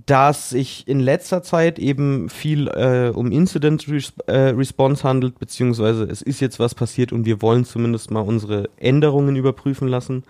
[0.05, 5.39] da es sich in letzter Zeit eben viel äh, um Incident Res äh, Response handelt,
[5.39, 10.23] beziehungsweise es ist jetzt was passiert und wir wollen zumindest mal unsere Änderungen überprüfen lassen,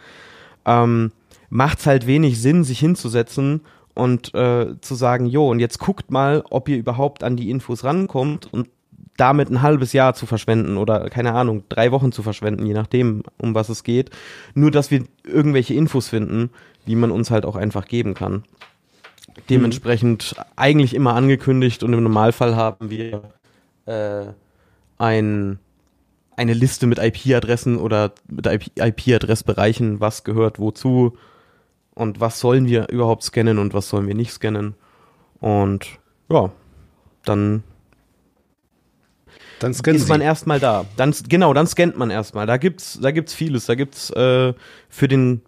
[0.66, 1.12] ähm,
[1.50, 3.62] macht es halt wenig Sinn, sich hinzusetzen
[3.98, 7.84] und äh, zu sagen, jo, und jetzt guckt mal, ob ihr überhaupt an die Infos
[7.84, 8.70] rankommt und
[9.18, 13.24] damit ein halbes Jahr zu verschwenden oder keine Ahnung, drei Wochen zu verschwenden, je nachdem,
[13.38, 14.12] um was es geht.
[14.54, 16.52] Nur, dass wir irgendwelche Infos finden,
[16.86, 18.44] die man uns halt auch einfach geben kann.
[19.50, 20.44] Dementsprechend mhm.
[20.56, 23.24] eigentlich immer angekündigt und im Normalfall haben wir
[23.86, 24.28] äh,
[25.00, 25.60] ein,
[26.36, 31.18] eine Liste mit IP-Adressen oder mit IP-Adressbereichen, was gehört wozu
[31.98, 34.76] und was sollen wir überhaupt scannen und was sollen wir nicht scannen.
[35.40, 35.88] Und
[36.30, 36.52] ja,
[37.26, 37.64] dann
[39.60, 40.86] dann ist man erstmal da.
[40.98, 42.46] Dann, genau, dann scannt man erstmal.
[42.46, 43.66] Da gibt's, da gibt's vieles.
[43.66, 44.54] Da gibt's äh,
[44.90, 45.42] für den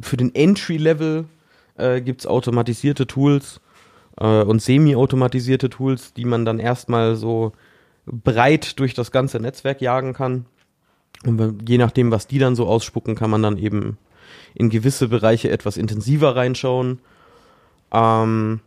[0.00, 1.24] für den Entry-Level
[1.76, 3.60] äh, gibt's automatisierte Tools
[4.20, 7.52] äh, und semi-automatisierte Tools, die man dann erstmal so
[8.06, 10.46] breit durch das ganze Netzwerk jagen kann.
[11.24, 13.98] Und je nachdem, was die dann so ausspucken, kann man dann eben
[14.54, 17.00] in gewisse Bereiche etwas intensiver reinschauen.
[17.92, 18.60] Ähm,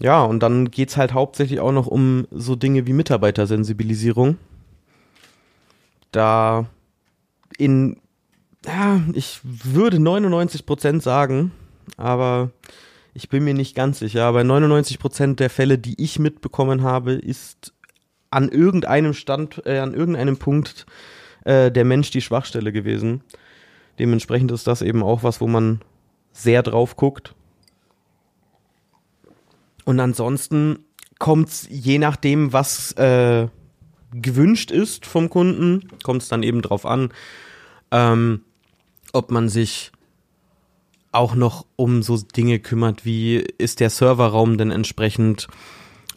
[0.00, 4.38] ja, und dann geht's halt hauptsächlich auch noch um so Dinge wie Mitarbeitersensibilisierung.
[6.12, 6.66] Da
[7.58, 7.98] in,
[8.64, 11.52] ja, ich würde 99% sagen,
[11.96, 12.50] aber
[13.14, 14.24] ich bin mir nicht ganz sicher.
[14.24, 17.72] Aber 99% der Fälle, die ich mitbekommen habe, ist
[18.30, 20.86] an irgendeinem Stand, äh, an irgendeinem Punkt
[21.44, 23.22] äh, der Mensch die Schwachstelle gewesen.
[24.00, 25.82] Dementsprechend ist das eben auch was, wo man
[26.32, 27.34] sehr drauf guckt.
[29.84, 30.78] Und ansonsten
[31.18, 33.48] kommt es je nachdem, was äh,
[34.10, 37.10] gewünscht ist vom Kunden, kommt es dann eben drauf an,
[37.90, 38.40] ähm,
[39.12, 39.92] ob man sich
[41.12, 45.46] auch noch um so Dinge kümmert, wie ist der Serverraum denn entsprechend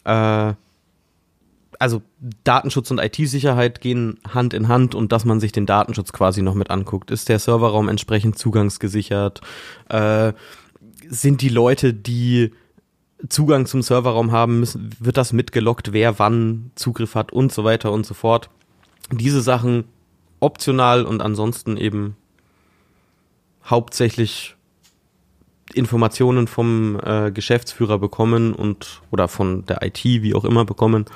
[0.04, 0.54] äh,
[1.80, 2.02] also
[2.44, 6.54] Datenschutz und IT-Sicherheit gehen Hand in Hand und dass man sich den Datenschutz quasi noch
[6.54, 7.10] mit anguckt.
[7.10, 9.40] Ist der Serverraum entsprechend zugangsgesichert?
[9.88, 10.32] Äh,
[11.08, 12.52] sind die Leute, die
[13.28, 17.92] Zugang zum Serverraum haben, müssen, wird das mitgelockt, wer wann Zugriff hat und so weiter
[17.92, 18.50] und so fort.
[19.10, 19.84] Diese Sachen
[20.40, 22.16] optional und ansonsten eben
[23.64, 24.56] hauptsächlich
[25.72, 31.06] Informationen vom äh, Geschäftsführer bekommen und oder von der IT, wie auch immer, bekommen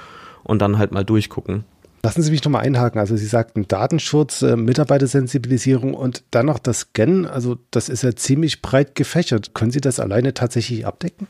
[0.49, 1.65] und dann halt mal durchgucken.
[2.03, 2.99] Lassen Sie mich nochmal einhaken.
[2.99, 7.27] Also Sie sagten Datenschutz, äh, Mitarbeitersensibilisierung und dann noch das Scannen.
[7.27, 9.55] Also das ist ja ziemlich breit gefächert.
[9.55, 11.27] Können Sie das alleine tatsächlich abdecken?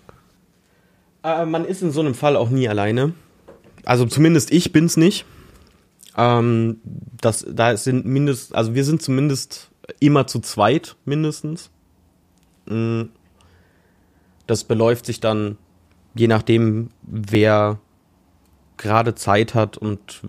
[1.24, 3.12] Äh, man ist in so einem Fall auch nie alleine.
[3.84, 5.24] Also zumindest ich bin's nicht.
[6.16, 6.78] Ähm,
[7.20, 11.70] das, da sind mindest, also wir sind zumindest immer zu zweit mindestens.
[12.66, 13.04] Mm.
[14.46, 15.58] Das beläuft sich dann
[16.14, 17.80] je nachdem, wer
[18.78, 20.22] gerade Zeit hat und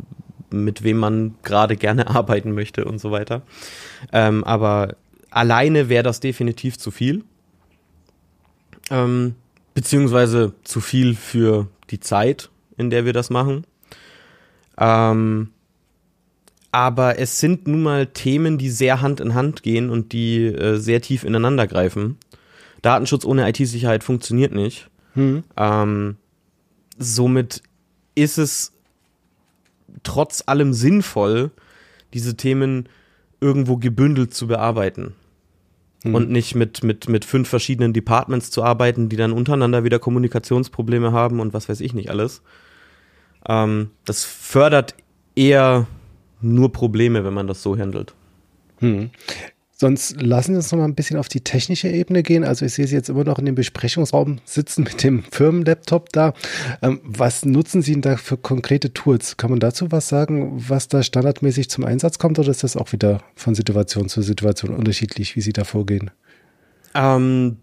[0.52, 3.44] mit wem man gerade gerne arbeiten möchte und so weiter.
[4.12, 4.96] Ähm, aber
[5.30, 7.24] alleine wäre das definitiv zu viel.
[8.90, 9.36] Ähm,
[9.74, 13.66] beziehungsweise zu viel für die Zeit, in der wir das machen.
[14.78, 15.50] Ähm,
[16.72, 20.78] aber es sind nun mal Themen, die sehr Hand in Hand gehen und die äh,
[20.78, 22.18] sehr tief ineinander greifen.
[22.82, 24.90] Datenschutz ohne IT-Sicherheit funktioniert nicht.
[25.14, 25.44] Hm.
[25.58, 26.18] Ähm,
[26.98, 27.64] somit
[28.22, 28.74] ist es
[30.04, 31.52] trotz allem sinnvoll,
[32.14, 32.90] diese Themen
[33.42, 35.16] irgendwo gebündelt zu bearbeiten.
[36.04, 36.16] Mhm.
[36.16, 41.12] Und nicht mit, mit, mit fünf verschiedenen Departments zu arbeiten, die dann untereinander wieder Kommunikationsprobleme
[41.12, 42.42] haben und was weiß ich nicht alles.
[43.48, 44.96] Ähm, das fördert
[45.36, 45.88] eher
[46.42, 48.14] nur Probleme, wenn man das so handelt.
[48.80, 49.12] Mhm.
[49.82, 52.44] Sonst lassen Sie uns noch mal ein bisschen auf die technische Ebene gehen.
[52.44, 56.34] Also ich sehe Sie jetzt immer noch in dem Besprechungsraum sitzen mit dem Firmenlaptop da.
[56.82, 59.38] Ähm, was nutzen Sie denn da für konkrete Tools?
[59.38, 62.92] Kann man dazu was sagen, was da standardmäßig zum Einsatz kommt oder ist das auch
[62.92, 66.12] wieder von Situation zu Situation unterschiedlich, wie Sie da vorgehen?
[66.94, 67.56] Ähm,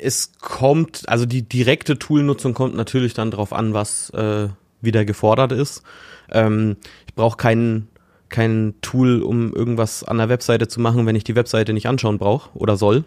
[0.00, 4.48] es kommt, also die direkte Toolnutzung kommt natürlich dann darauf an, was äh,
[4.80, 5.84] wieder gefordert ist.
[6.28, 7.86] Ähm, ich brauche keinen
[8.28, 12.18] kein Tool, um irgendwas an der Webseite zu machen, wenn ich die Webseite nicht anschauen
[12.18, 13.04] brauche oder soll.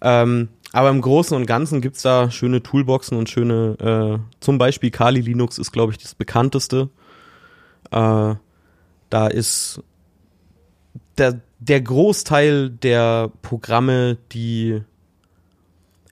[0.00, 4.90] Ähm, aber im Großen und Ganzen gibt's da schöne Toolboxen und schöne, äh, zum Beispiel
[4.90, 6.88] Kali Linux ist, glaube ich, das bekannteste.
[7.90, 8.34] Äh,
[9.10, 9.82] da ist
[11.18, 14.80] der, der Großteil der Programme, die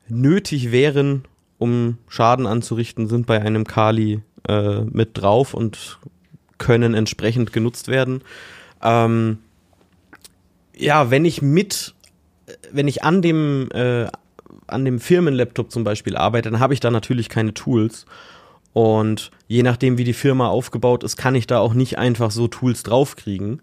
[0.09, 1.25] nötig wären,
[1.59, 5.99] um Schaden anzurichten, sind bei einem Kali äh, mit drauf und
[6.61, 8.23] können entsprechend genutzt werden.
[8.81, 9.39] Ähm,
[10.77, 11.95] ja, wenn ich mit,
[12.71, 14.07] wenn ich an dem, äh,
[14.69, 18.07] an dem Firmenlaptop zum Beispiel arbeite, dann habe ich da natürlich keine Tools.
[18.73, 22.47] Und je nachdem, wie die Firma aufgebaut ist, kann ich da auch nicht einfach so
[22.47, 23.63] Tools draufkriegen.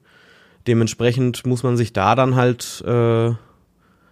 [0.67, 3.31] Dementsprechend muss man sich da dann halt, äh,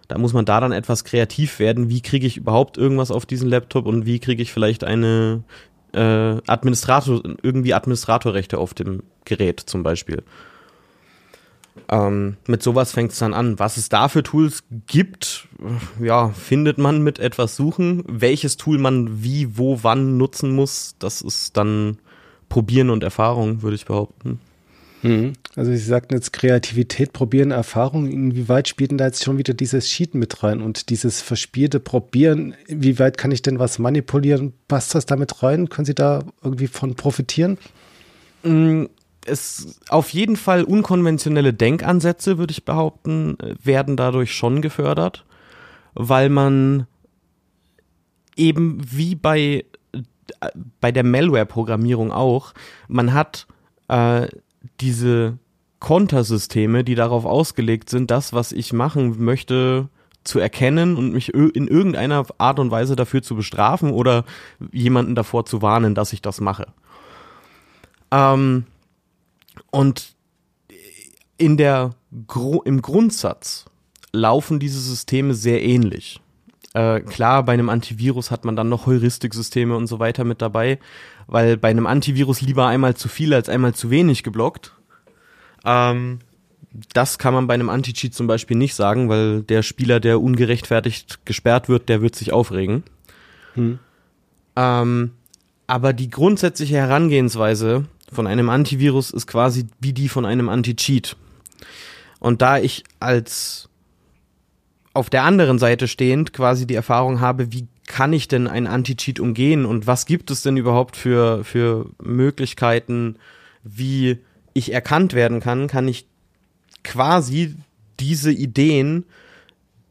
[0.08, 1.90] da muss man da dann etwas kreativ werden.
[1.90, 5.42] Wie kriege ich überhaupt irgendwas auf diesen Laptop und wie kriege ich vielleicht eine
[5.96, 10.22] äh, Administrator, irgendwie Administratorrechte auf dem Gerät zum Beispiel.
[11.88, 13.58] Ähm, mit sowas fängt es dann an.
[13.58, 15.48] Was es da für Tools gibt,
[16.00, 18.02] ja, findet man mit etwas suchen.
[18.06, 21.98] Welches Tool man wie, wo, wann nutzen muss, das ist dann
[22.48, 24.40] Probieren und Erfahrung, würde ich behaupten.
[25.06, 25.32] Mhm.
[25.54, 28.10] Also Sie sagten jetzt Kreativität, Probieren, Erfahrung.
[28.10, 32.54] Inwieweit spielt denn da jetzt schon wieder dieses Cheaten mit rein und dieses verspielte Probieren?
[32.66, 34.52] Inwieweit kann ich denn was manipulieren?
[34.68, 35.68] Passt das damit rein?
[35.68, 37.58] Können Sie da irgendwie von profitieren?
[38.42, 38.88] Mhm
[39.28, 45.24] es auf jeden Fall unkonventionelle Denkansätze, würde ich behaupten, werden dadurch schon gefördert,
[45.94, 46.86] weil man
[48.36, 49.64] eben wie bei,
[50.80, 52.52] bei der Malware-Programmierung auch,
[52.88, 53.46] man hat
[53.88, 54.28] äh,
[54.80, 55.38] diese
[55.78, 59.88] Kontersysteme, die darauf ausgelegt sind, das, was ich machen möchte,
[60.24, 64.24] zu erkennen und mich in irgendeiner Art und Weise dafür zu bestrafen oder
[64.72, 66.66] jemanden davor zu warnen, dass ich das mache.
[68.10, 68.64] Ähm,
[69.70, 70.14] und
[71.38, 71.94] in der,
[72.64, 73.66] im Grundsatz
[74.12, 76.20] laufen diese Systeme sehr ähnlich.
[76.76, 80.78] Äh, klar, bei einem Antivirus hat man dann noch Heuristiksysteme und so weiter mit dabei,
[81.26, 84.74] weil bei einem Antivirus lieber einmal zu viel als einmal zu wenig geblockt.
[85.64, 86.18] Ähm,
[86.92, 91.24] das kann man bei einem Anti-Cheat zum Beispiel nicht sagen, weil der Spieler, der ungerechtfertigt
[91.24, 92.82] gesperrt wird, der wird sich aufregen.
[93.54, 93.78] Hm.
[94.56, 95.12] Ähm,
[95.66, 101.16] aber die grundsätzliche Herangehensweise von einem Antivirus ist quasi wie die von einem Anti-Cheat.
[102.20, 103.65] Und da ich als
[104.96, 109.20] auf der anderen Seite stehend quasi die Erfahrung habe, wie kann ich denn ein Anti-Cheat
[109.20, 113.16] umgehen und was gibt es denn überhaupt für, für Möglichkeiten,
[113.62, 114.18] wie
[114.54, 116.06] ich erkannt werden kann, kann ich
[116.82, 117.54] quasi
[118.00, 119.04] diese Ideen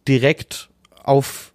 [0.07, 0.69] direkt
[1.03, 1.53] auf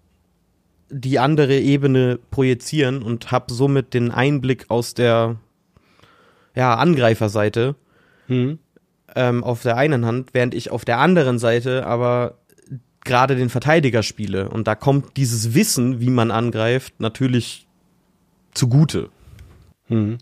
[0.89, 5.37] die andere Ebene projizieren und habe somit den Einblick aus der
[6.55, 7.77] ja, Angreiferseite
[8.27, 8.59] hm.
[9.15, 12.39] ähm, auf der einen Hand, während ich auf der anderen Seite aber
[13.05, 14.49] gerade den Verteidiger spiele.
[14.49, 17.67] Und da kommt dieses Wissen, wie man angreift, natürlich
[18.53, 19.11] zugute.
[19.87, 20.19] Hm.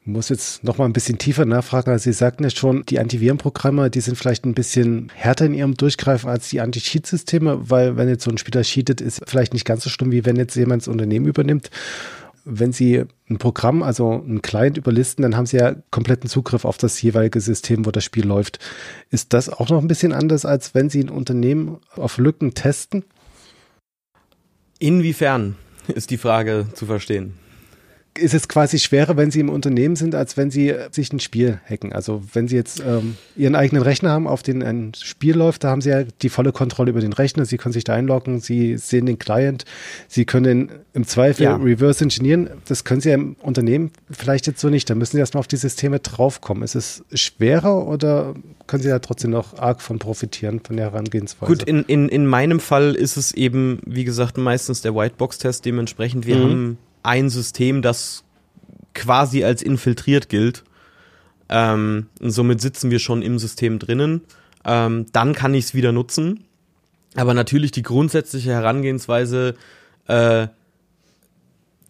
[0.00, 1.90] Ich muss jetzt noch mal ein bisschen tiefer nachfragen.
[1.90, 5.74] Also Sie sagten ja schon, die Antivirenprogramme, die sind vielleicht ein bisschen härter in ihrem
[5.74, 9.82] Durchgreifen als die Anti-Cheat-Systeme, weil wenn jetzt so ein Spieler cheatet, ist vielleicht nicht ganz
[9.82, 11.70] so schlimm, wie wenn jetzt jemand das Unternehmen übernimmt
[12.46, 16.78] wenn Sie ein Programm, also ein Client überlisten, dann haben Sie ja kompletten Zugriff auf
[16.78, 18.60] das jeweilige System, wo das Spiel läuft.
[19.10, 23.04] Ist das auch noch ein bisschen anders, als wenn Sie ein Unternehmen auf Lücken testen?
[24.78, 25.56] Inwiefern
[25.88, 27.34] ist die Frage zu verstehen?
[28.18, 31.60] Ist es quasi schwerer, wenn Sie im Unternehmen sind, als wenn Sie sich ein Spiel
[31.68, 31.92] hacken.
[31.92, 35.70] Also wenn Sie jetzt ähm, Ihren eigenen Rechner haben, auf den ein Spiel läuft, da
[35.70, 37.44] haben Sie ja die volle Kontrolle über den Rechner.
[37.44, 39.64] Sie können sich da einloggen, Sie sehen den Client,
[40.08, 41.56] Sie können im Zweifel ja.
[41.56, 42.50] reverse engineeren.
[42.66, 44.88] Das können Sie ja im Unternehmen vielleicht jetzt so nicht.
[44.88, 46.62] Da müssen Sie erstmal auf die Systeme draufkommen.
[46.62, 48.34] Ist es schwerer oder
[48.66, 51.52] können Sie da trotzdem noch arg von profitieren, von der Herangehensweise?
[51.52, 55.64] Gut, in, in, in meinem Fall ist es eben, wie gesagt, meistens der Whitebox-Test.
[55.64, 56.42] Dementsprechend, wir mhm.
[56.42, 58.24] haben ein System, das
[58.94, 60.64] quasi als infiltriert gilt.
[61.48, 64.22] Ähm, somit sitzen wir schon im System drinnen.
[64.64, 66.44] Ähm, dann kann ich es wieder nutzen.
[67.14, 69.54] Aber natürlich die grundsätzliche Herangehensweise
[70.06, 70.48] äh,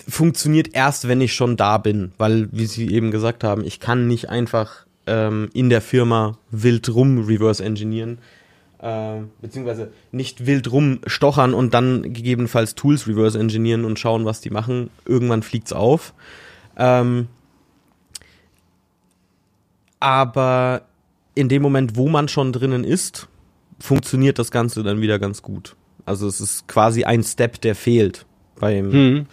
[0.06, 4.06] funktioniert erst, wenn ich schon da bin, weil, wie Sie eben gesagt haben, ich kann
[4.06, 8.18] nicht einfach ähm, in der Firma wild rum reverse engineeren
[8.80, 14.50] äh, beziehungsweise nicht wild rumstochern und dann gegebenenfalls Tools reverse engineeren und schauen, was die
[14.50, 14.90] machen.
[15.04, 16.14] Irgendwann fliegt's auf.
[16.76, 17.28] Ähm,
[20.00, 20.82] aber
[21.34, 23.28] in dem Moment, wo man schon drinnen ist,
[23.78, 25.76] funktioniert das Ganze dann wieder ganz gut.
[26.04, 28.26] Also es ist quasi ein Step, der fehlt
[28.58, 29.26] beim hm.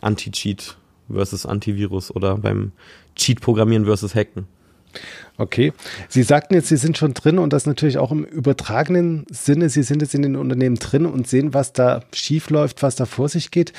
[0.00, 0.76] Anti-Cheat
[1.12, 2.72] versus Antivirus oder beim
[3.14, 4.46] Cheat-Programmieren versus Hacken.
[5.36, 5.72] Okay.
[6.08, 9.68] Sie sagten jetzt, Sie sind schon drin und das natürlich auch im übertragenen Sinne.
[9.68, 13.04] Sie sind jetzt in den Unternehmen drin und sehen, was da schief läuft, was da
[13.04, 13.72] vor sich geht.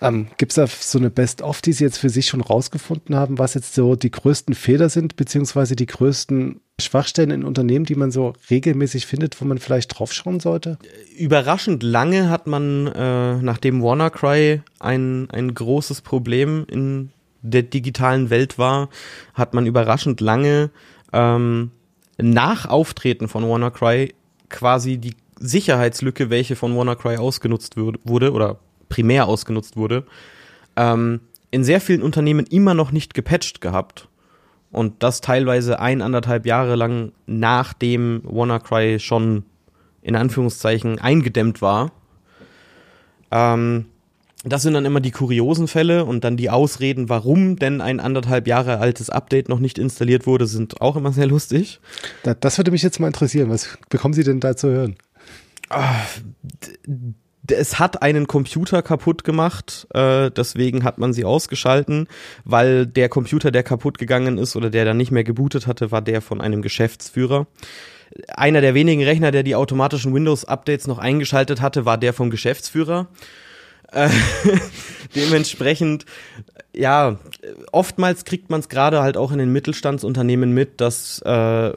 [0.00, 3.38] Ähm, Gibt es da so eine Best-of, die Sie jetzt für sich schon rausgefunden haben,
[3.38, 8.10] was jetzt so die größten Fehler sind, beziehungsweise die größten Schwachstellen in Unternehmen, die man
[8.10, 10.78] so regelmäßig findet, wo man vielleicht draufschauen sollte?
[11.16, 17.10] Überraschend lange hat man, äh, nachdem WannaCry ein, ein großes Problem in
[17.44, 18.88] der digitalen Welt war,
[19.34, 20.70] hat man überraschend lange
[21.12, 21.70] ähm,
[22.18, 24.14] nach Auftreten von WannaCry
[24.48, 30.04] quasi die Sicherheitslücke, welche von WannaCry ausgenutzt wurde oder primär ausgenutzt wurde,
[30.76, 31.20] ähm,
[31.50, 34.08] in sehr vielen Unternehmen immer noch nicht gepatcht gehabt.
[34.70, 39.44] Und das teilweise ein, anderthalb Jahre lang nachdem WannaCry schon
[40.02, 41.92] in Anführungszeichen eingedämmt war.
[43.30, 43.86] Ähm,
[44.44, 48.46] das sind dann immer die kuriosen Fälle und dann die Ausreden, warum denn ein anderthalb
[48.46, 51.80] Jahre altes Update noch nicht installiert wurde, sind auch immer sehr lustig.
[52.22, 53.50] das würde mich jetzt mal interessieren.
[53.50, 54.96] Was bekommen Sie denn da zu hören?
[55.70, 56.02] Ah,
[57.50, 62.06] es hat einen Computer kaputt gemacht, äh, deswegen hat man sie ausgeschalten,
[62.44, 66.02] weil der Computer, der kaputt gegangen ist oder der dann nicht mehr gebootet hatte, war
[66.02, 67.46] der von einem Geschäftsführer.
[68.28, 73.08] Einer der wenigen Rechner, der die automatischen Windows-Updates noch eingeschaltet hatte, war der vom Geschäftsführer.
[73.94, 74.10] Äh,
[75.14, 76.04] dementsprechend,
[76.74, 77.18] ja,
[77.72, 81.72] oftmals kriegt man es gerade halt auch in den Mittelstandsunternehmen mit, dass äh,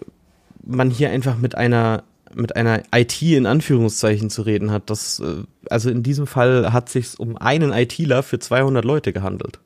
[0.65, 2.03] man hier einfach mit einer
[2.33, 4.89] mit einer IT in Anführungszeichen zu reden hat.
[4.89, 9.59] Das, äh, also in diesem Fall hat sich um einen ITler für 200 Leute gehandelt.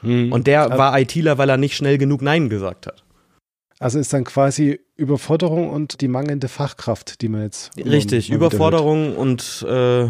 [0.00, 0.32] Hm.
[0.32, 3.04] Und der also, war ITler, weil er nicht schnell genug Nein gesagt hat.
[3.78, 7.76] Also ist dann quasi Überforderung und die mangelnde Fachkraft, die man jetzt.
[7.76, 10.08] Richtig, Überforderung und äh,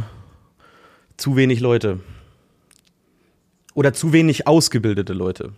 [1.17, 2.01] zu wenig Leute.
[3.75, 5.53] Oder zu wenig ausgebildete Leute.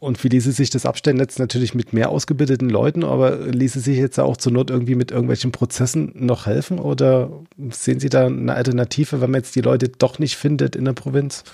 [0.00, 1.18] Und wie ließe sich das abstellen?
[1.18, 5.10] Jetzt natürlich mit mehr ausgebildeten Leuten, aber ließe sich jetzt auch zur Not irgendwie mit
[5.10, 6.78] irgendwelchen Prozessen noch helfen?
[6.78, 7.30] Oder
[7.68, 10.94] sehen Sie da eine Alternative, wenn man jetzt die Leute doch nicht findet in der
[10.94, 11.44] Provinz?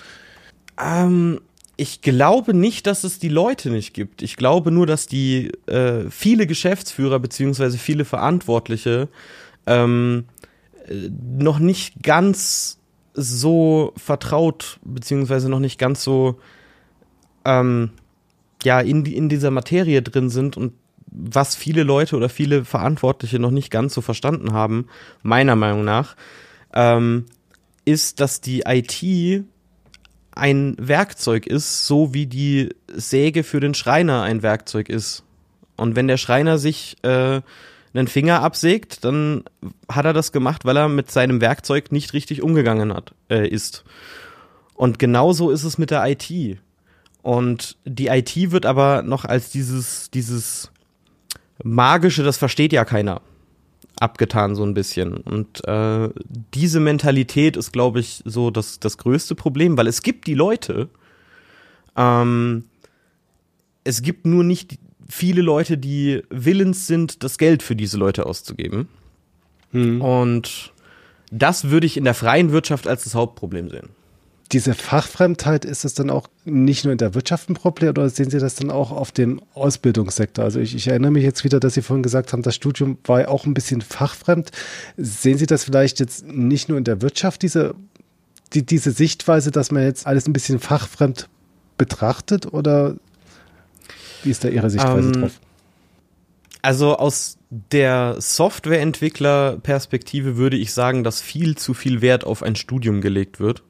[0.80, 1.40] Ähm,
[1.76, 4.22] ich glaube nicht, dass es die Leute nicht gibt.
[4.22, 9.08] Ich glaube nur, dass die äh, viele Geschäftsführer beziehungsweise viele Verantwortliche
[9.66, 10.24] ähm,
[10.86, 12.78] äh, noch nicht ganz
[13.16, 16.38] so vertraut beziehungsweise noch nicht ganz so
[17.44, 17.90] ähm,
[18.62, 20.72] ja in, in dieser Materie drin sind und
[21.10, 24.86] was viele Leute oder viele Verantwortliche noch nicht ganz so verstanden haben,
[25.22, 26.14] meiner Meinung nach,
[26.74, 27.26] ähm,
[27.84, 29.44] ist, dass die IT
[30.32, 35.24] ein Werkzeug ist, so wie die Säge für den Schreiner ein Werkzeug ist.
[35.76, 37.40] Und wenn der Schreiner sich äh,
[37.96, 39.44] einen Finger absägt, dann
[39.90, 43.84] hat er das gemacht, weil er mit seinem Werkzeug nicht richtig umgegangen hat, äh, ist.
[44.74, 46.58] Und genauso ist es mit der IT.
[47.22, 50.70] Und die IT wird aber noch als dieses, dieses
[51.62, 53.20] magische, das versteht ja keiner,
[53.98, 55.14] abgetan so ein bisschen.
[55.14, 56.10] Und äh,
[56.54, 60.88] diese Mentalität ist, glaube ich, so das, das größte Problem, weil es gibt die Leute,
[61.96, 62.64] ähm,
[63.84, 64.78] es gibt nur nicht
[65.08, 68.88] viele Leute, die willens sind, das Geld für diese Leute auszugeben.
[69.72, 70.00] Hm.
[70.00, 70.72] Und
[71.30, 73.88] das würde ich in der freien Wirtschaft als das Hauptproblem sehen
[74.52, 78.30] diese Fachfremdheit, ist es dann auch nicht nur in der Wirtschaft ein Problem oder sehen
[78.30, 80.44] Sie das dann auch auf dem Ausbildungssektor?
[80.44, 83.22] Also ich, ich, erinnere mich jetzt wieder, dass Sie vorhin gesagt haben, das Studium war
[83.22, 84.50] ja auch ein bisschen fachfremd.
[84.96, 87.74] Sehen Sie das vielleicht jetzt nicht nur in der Wirtschaft, diese,
[88.52, 91.28] die, diese Sichtweise, dass man jetzt alles ein bisschen fachfremd
[91.76, 92.96] betrachtet oder
[94.26, 95.40] wie ist da Ihre Sichtweise ähm, drauf?
[96.62, 103.00] Also aus der Softwareentwickler-Perspektive würde ich sagen, dass viel zu viel Wert auf ein Studium
[103.00, 103.62] gelegt wird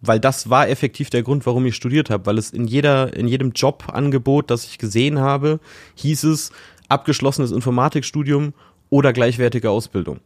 [0.00, 3.28] weil das war effektiv der Grund, warum ich studiert habe, weil es in jeder, in
[3.28, 5.60] jedem Jobangebot, das ich gesehen habe,
[5.96, 6.50] hieß es
[6.88, 8.54] abgeschlossenes Informatikstudium
[8.88, 10.20] oder gleichwertige Ausbildung.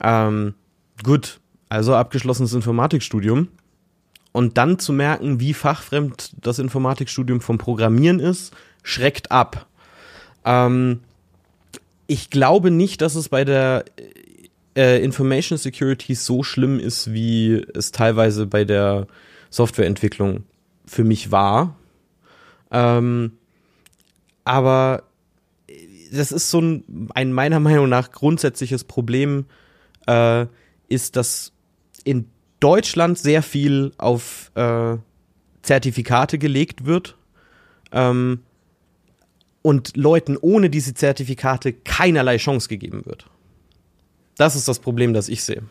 [0.00, 0.54] Ähm,
[1.02, 3.48] gut, also abgeschlossenes Informatikstudium.
[4.32, 8.54] Und dann zu merken, wie fachfremd das Informatikstudium vom Programmieren ist,
[8.88, 9.66] schreckt ab.
[10.44, 11.00] Ähm,
[12.06, 13.84] ich glaube nicht, dass es bei der
[14.76, 19.06] äh, Information Security so schlimm ist, wie es teilweise bei der
[19.50, 20.44] Softwareentwicklung
[20.86, 21.76] für mich war.
[22.70, 23.32] Ähm,
[24.44, 25.02] aber
[26.10, 29.44] das ist so ein, ein meiner Meinung nach grundsätzliches Problem,
[30.06, 30.46] äh,
[30.88, 31.52] ist, dass
[32.04, 32.30] in
[32.60, 34.96] Deutschland sehr viel auf äh,
[35.60, 37.18] Zertifikate gelegt wird
[37.92, 38.40] ähm,
[39.62, 43.26] und Leuten ohne diese Zertifikate keinerlei Chance gegeben wird.
[44.36, 45.62] Das ist das Problem, das ich sehe.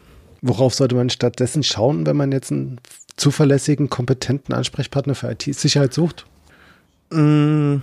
[0.41, 2.79] Worauf sollte man stattdessen schauen, wenn man jetzt einen
[3.15, 6.25] zuverlässigen, kompetenten Ansprechpartner für IT-Sicherheit sucht?
[7.11, 7.77] Mm,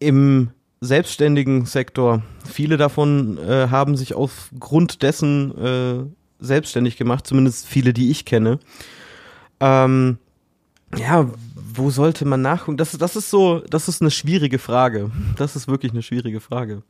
[0.00, 0.50] Im
[0.80, 2.22] selbstständigen Sektor.
[2.44, 8.58] Viele davon äh, haben sich aufgrund dessen äh, selbstständig gemacht, zumindest viele, die ich kenne.
[9.60, 10.18] Ähm,
[10.96, 11.30] ja,
[11.76, 12.76] wo sollte man nachgucken?
[12.76, 15.10] Das, das ist so, das ist eine schwierige Frage.
[15.36, 16.82] Das ist wirklich eine schwierige Frage.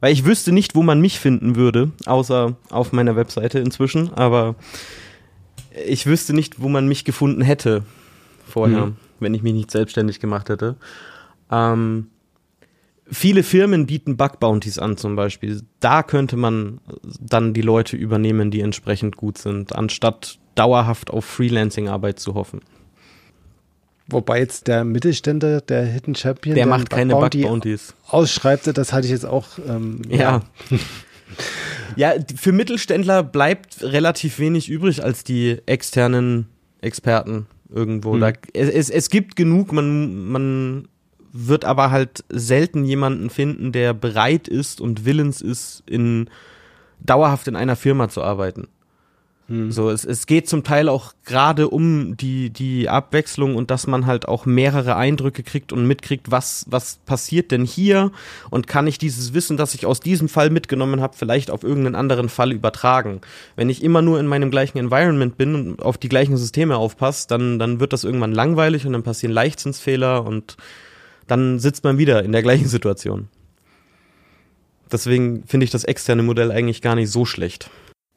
[0.00, 4.56] Weil ich wüsste nicht, wo man mich finden würde, außer auf meiner Webseite inzwischen, aber
[5.86, 7.84] ich wüsste nicht, wo man mich gefunden hätte
[8.46, 8.96] vorher, mhm.
[9.20, 10.76] wenn ich mich nicht selbstständig gemacht hätte.
[11.50, 12.08] Ähm,
[13.10, 15.62] viele Firmen bieten Bug Bounties an zum Beispiel.
[15.80, 16.80] Da könnte man
[17.20, 22.60] dann die Leute übernehmen, die entsprechend gut sind, anstatt dauerhaft auf Freelancing-Arbeit zu hoffen.
[24.12, 27.94] Wobei jetzt der Mittelständler, der Hidden Champion, der, der macht keine Bug Bounties.
[28.06, 29.46] Ausschreibt, das hatte ich jetzt auch.
[29.66, 30.42] Ähm, ja.
[31.96, 36.46] ja, für Mittelständler bleibt relativ wenig übrig als die externen
[36.80, 38.14] Experten irgendwo.
[38.14, 38.20] Hm.
[38.20, 40.88] Da, es, es gibt genug, man, man
[41.32, 46.28] wird aber halt selten jemanden finden, der bereit ist und willens ist, in
[47.00, 48.68] dauerhaft in einer Firma zu arbeiten.
[49.48, 49.72] Hm.
[49.72, 54.06] So, es, es geht zum Teil auch gerade um die, die Abwechslung und dass man
[54.06, 58.12] halt auch mehrere Eindrücke kriegt und mitkriegt, was, was passiert denn hier
[58.50, 61.96] und kann ich dieses Wissen, das ich aus diesem Fall mitgenommen habe, vielleicht auf irgendeinen
[61.96, 63.20] anderen Fall übertragen.
[63.56, 67.26] Wenn ich immer nur in meinem gleichen Environment bin und auf die gleichen Systeme aufpasse,
[67.28, 70.56] dann, dann wird das irgendwann langweilig und dann passieren Leichtzinsfehler und
[71.26, 73.28] dann sitzt man wieder in der gleichen Situation.
[74.90, 77.70] Deswegen finde ich das externe Modell eigentlich gar nicht so schlecht.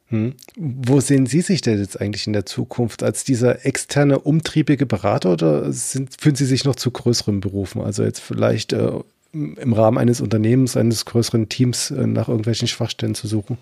[0.08, 0.36] Hm.
[0.56, 3.02] Wo sehen Sie sich denn jetzt eigentlich in der Zukunft?
[3.02, 7.82] Als dieser externe, umtriebige Berater oder sind, fühlen Sie sich noch zu größeren Berufen?
[7.82, 9.00] Also jetzt vielleicht äh,
[9.34, 13.58] im Rahmen eines Unternehmens, eines größeren Teams äh, nach irgendwelchen Schwachstellen zu suchen?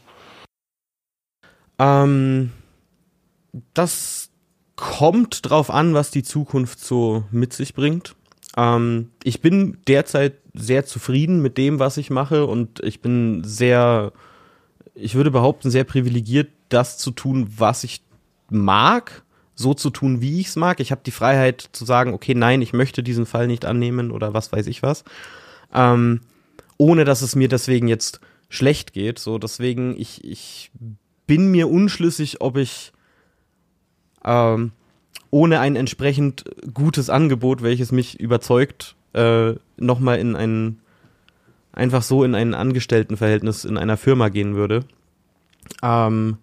[1.80, 2.52] Ähm,
[3.74, 4.30] das
[4.76, 8.16] kommt drauf an, was die Zukunft so mit sich bringt.
[8.58, 14.12] Ähm, ich bin derzeit sehr zufrieden mit dem, was ich mache und ich bin sehr
[14.96, 18.02] ich würde behaupten, sehr privilegiert, das zu tun, was ich
[18.50, 19.24] mag,
[19.56, 20.80] so zu tun, wie ich es mag.
[20.80, 24.34] Ich habe die Freiheit zu sagen, okay, nein, ich möchte diesen Fall nicht annehmen oder
[24.34, 25.04] was weiß ich was.
[25.74, 26.22] Ähm,
[26.78, 28.20] ohne dass es mir deswegen jetzt
[28.50, 29.20] schlecht geht.
[29.20, 30.72] So, deswegen, ich, ich
[31.28, 32.92] bin mir unschlüssig, ob ich
[34.26, 34.72] ähm,
[35.32, 40.83] ohne ein entsprechend gutes Angebot, welches mich überzeugt, äh, nochmal in einen
[41.74, 44.86] einfach so in ein Angestelltenverhältnis in einer Firma gehen würde.
[45.82, 46.38] Ähm,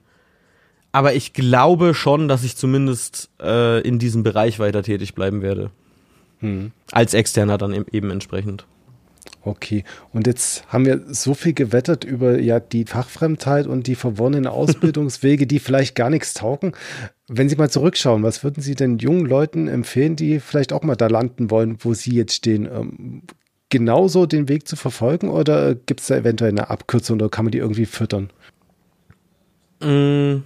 [0.92, 5.70] aber ich glaube schon, dass ich zumindest äh, in diesem Bereich weiter tätig bleiben werde.
[6.40, 6.72] Hm.
[6.90, 8.66] Als Externer dann eben entsprechend.
[9.42, 14.46] Okay, und jetzt haben wir so viel gewettert über ja die Fachfremdheit und die verworrenen
[14.48, 16.72] Ausbildungswege, die vielleicht gar nichts taugen.
[17.28, 20.96] Wenn Sie mal zurückschauen, was würden Sie denn jungen Leuten empfehlen, die vielleicht auch mal
[20.96, 23.22] da landen wollen, wo Sie jetzt stehen?
[23.70, 27.52] Genauso den Weg zu verfolgen oder gibt es da eventuell eine Abkürzung oder kann man
[27.52, 28.30] die irgendwie füttern?
[29.80, 30.42] Mm.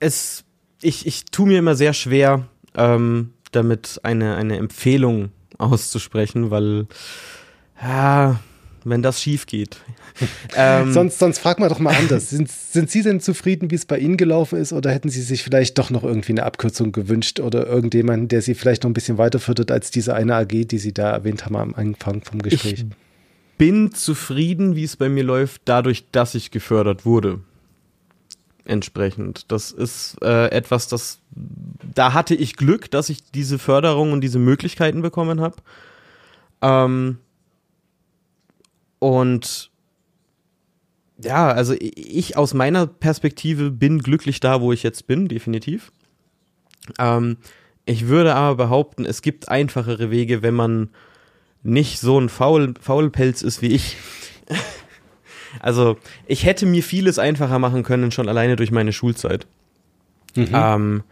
[0.00, 0.44] Es,
[0.80, 6.86] ich, ich tue mir immer sehr schwer, ähm, damit eine, eine Empfehlung auszusprechen, weil
[7.82, 8.40] ja,
[8.90, 9.78] wenn das schief geht.
[10.56, 12.30] ähm, sonst, sonst frag mal doch mal anders.
[12.30, 15.42] Sind, sind Sie denn zufrieden, wie es bei Ihnen gelaufen ist, oder hätten Sie sich
[15.42, 19.18] vielleicht doch noch irgendwie eine Abkürzung gewünscht oder irgendjemanden, der Sie vielleicht noch ein bisschen
[19.18, 22.72] weiterführt als diese eine AG, die Sie da erwähnt haben am Anfang vom Gespräch?
[22.72, 22.86] Ich
[23.58, 27.40] bin zufrieden, wie es bei mir läuft, dadurch, dass ich gefördert wurde.
[28.64, 29.50] Entsprechend.
[29.50, 31.20] Das ist äh, etwas, das
[31.94, 35.56] da hatte ich Glück, dass ich diese Förderung und diese Möglichkeiten bekommen habe.
[36.60, 37.18] Ähm,
[38.98, 39.70] und
[41.20, 45.92] ja, also ich aus meiner Perspektive bin glücklich da, wo ich jetzt bin, definitiv.
[46.98, 47.38] Ähm,
[47.86, 50.90] ich würde aber behaupten, es gibt einfachere Wege, wenn man
[51.62, 53.96] nicht so ein Faul, Faulpelz ist wie ich.
[55.60, 55.96] also
[56.26, 59.46] ich hätte mir vieles einfacher machen können, schon alleine durch meine Schulzeit.
[60.36, 60.48] Mhm.
[60.52, 61.02] Ähm,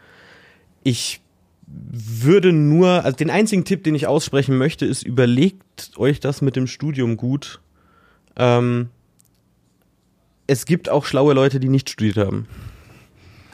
[0.84, 1.20] ich
[1.66, 6.54] würde nur, also den einzigen Tipp, den ich aussprechen möchte, ist, überlegt euch das mit
[6.54, 7.60] dem Studium gut
[8.36, 8.90] ähm,
[10.46, 12.46] es gibt auch schlaue Leute, die nicht studiert haben.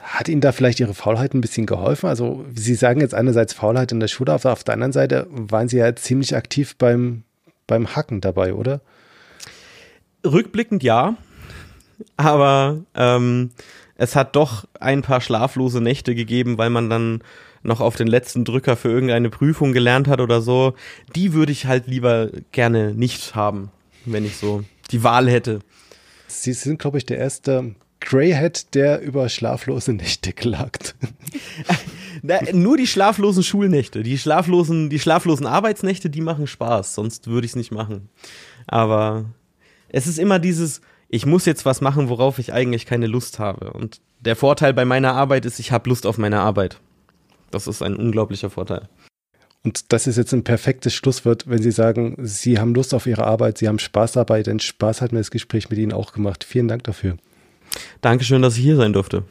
[0.02, 2.06] Hat Ihnen da vielleicht Ihre Faulheit ein bisschen geholfen?
[2.06, 5.68] Also Sie sagen jetzt einerseits Faulheit in der Schule, aber auf der anderen Seite waren
[5.68, 7.22] Sie ja ziemlich aktiv beim,
[7.66, 8.80] beim Hacken dabei, oder?
[10.24, 11.16] Rückblickend ja,
[12.16, 13.50] aber ähm,
[13.96, 17.22] es hat doch ein paar schlaflose Nächte gegeben, weil man dann
[17.62, 20.74] noch auf den letzten Drücker für irgendeine Prüfung gelernt hat oder so.
[21.14, 23.70] Die würde ich halt lieber gerne nicht haben,
[24.04, 25.60] wenn ich so die Wahl hätte.
[26.28, 30.94] Sie sind, glaube ich, der erste Greyhead, der über schlaflose Nächte klagt.
[32.22, 37.44] Na, nur die schlaflosen Schulnächte, die schlaflosen, die schlaflosen Arbeitsnächte, die machen Spaß, sonst würde
[37.44, 38.08] ich es nicht machen.
[38.66, 39.24] Aber
[39.88, 43.72] es ist immer dieses, ich muss jetzt was machen, worauf ich eigentlich keine Lust habe.
[43.72, 46.78] Und der Vorteil bei meiner Arbeit ist, ich habe Lust auf meine Arbeit.
[47.50, 48.88] Das ist ein unglaublicher Vorteil.
[49.64, 53.24] Und das ist jetzt ein perfektes Schlusswort, wenn Sie sagen, Sie haben Lust auf Ihre
[53.24, 56.42] Arbeit, Sie haben Spaß dabei, denn Spaß hat mir das Gespräch mit Ihnen auch gemacht.
[56.44, 57.16] Vielen Dank dafür.
[58.00, 59.24] Dankeschön, dass ich hier sein durfte.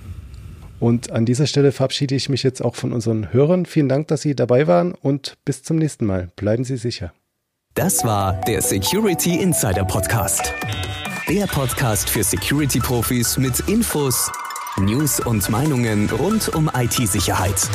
[0.80, 3.66] Und an dieser Stelle verabschiede ich mich jetzt auch von unseren Hörern.
[3.66, 6.30] Vielen Dank, dass Sie dabei waren und bis zum nächsten Mal.
[6.36, 7.14] Bleiben Sie sicher.
[7.76, 10.54] Das war der Security Insider Podcast.
[11.30, 14.32] Der Podcast für Security-Profis mit Infos,
[14.78, 17.70] News und Meinungen rund um IT-Sicherheit.